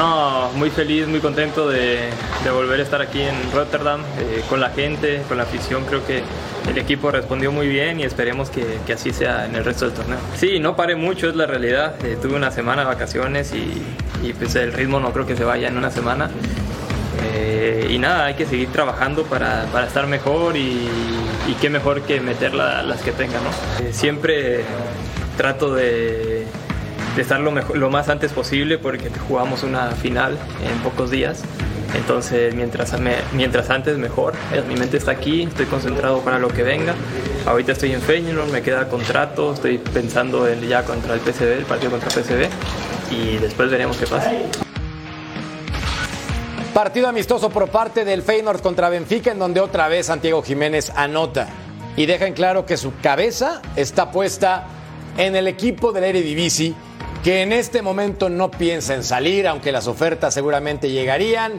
[0.00, 2.08] No, muy feliz, muy contento de,
[2.50, 5.84] volver a estar aquí en Rotterdam eh, con la gente, con la afición.
[5.84, 6.22] Creo que
[6.70, 10.16] el equipo respondió muy bien y esperemos que, así sea en el resto del torneo.
[10.38, 11.96] Sí, no paré mucho, es la realidad.
[12.02, 15.68] Eh, tuve una semana de vacaciones y, pues el ritmo no creo que se vaya
[15.68, 16.30] en una semana.
[17.22, 20.88] Eh, y nada, hay que seguir trabajando para, para estar mejor y,
[21.60, 23.38] qué mejor que meter la, las que tenga.
[23.92, 24.64] siempre
[25.36, 26.46] trato de
[27.16, 31.42] de estar lo, mejor, lo más antes posible porque jugamos una final en pocos días.
[31.94, 34.34] Entonces, mientras, me, mientras antes, mejor.
[34.68, 36.94] Mi mente está aquí, estoy concentrado para lo que venga.
[37.46, 41.64] Ahorita estoy en Feyenoord, me queda contrato, estoy pensando en ya contra el PSV, el
[41.64, 42.48] partido contra el PSV,
[43.10, 44.30] y después veremos qué pasa.
[46.72, 51.48] Partido amistoso por parte del Feyenoord contra Benfica, en donde otra vez Santiago Jiménez anota
[51.96, 54.66] y deja en claro que su cabeza está puesta
[55.18, 56.74] en el equipo del Eredivisie
[57.22, 61.52] que en este momento no piensa en salir, aunque las ofertas seguramente llegarían.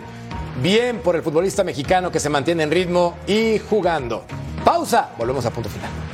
[0.61, 4.25] Bien por el futbolista mexicano que se mantiene en ritmo y jugando.
[4.65, 6.10] Pausa, volvemos a punto final.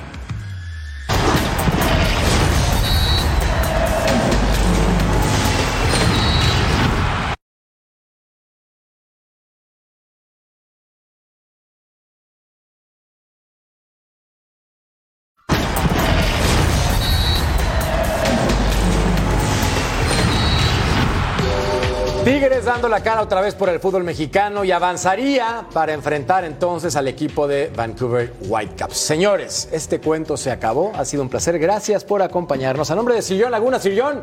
[22.77, 27.07] Dando la cara otra vez por el fútbol mexicano y avanzaría para enfrentar entonces al
[27.07, 28.95] equipo de Vancouver Whitecaps.
[28.95, 30.91] Señores, este cuento se acabó.
[30.93, 31.57] Ha sido un placer.
[31.57, 32.91] Gracias por acompañarnos.
[32.91, 34.21] A nombre de Sillón Laguna, Sillón,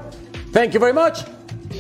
[0.52, 1.18] thank you very much.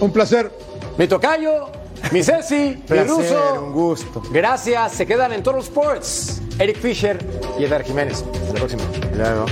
[0.00, 0.50] Un placer.
[0.98, 1.68] Mi tocayo,
[2.10, 3.62] mi Ceci, mi ruso.
[3.62, 4.20] un gusto.
[4.32, 4.94] Gracias.
[4.94, 6.42] Se quedan en Total Sports.
[6.58, 7.24] Eric Fisher
[7.56, 8.24] y Edgar Jiménez.
[8.32, 8.82] Hasta la próxima.
[9.16, 9.46] Luego.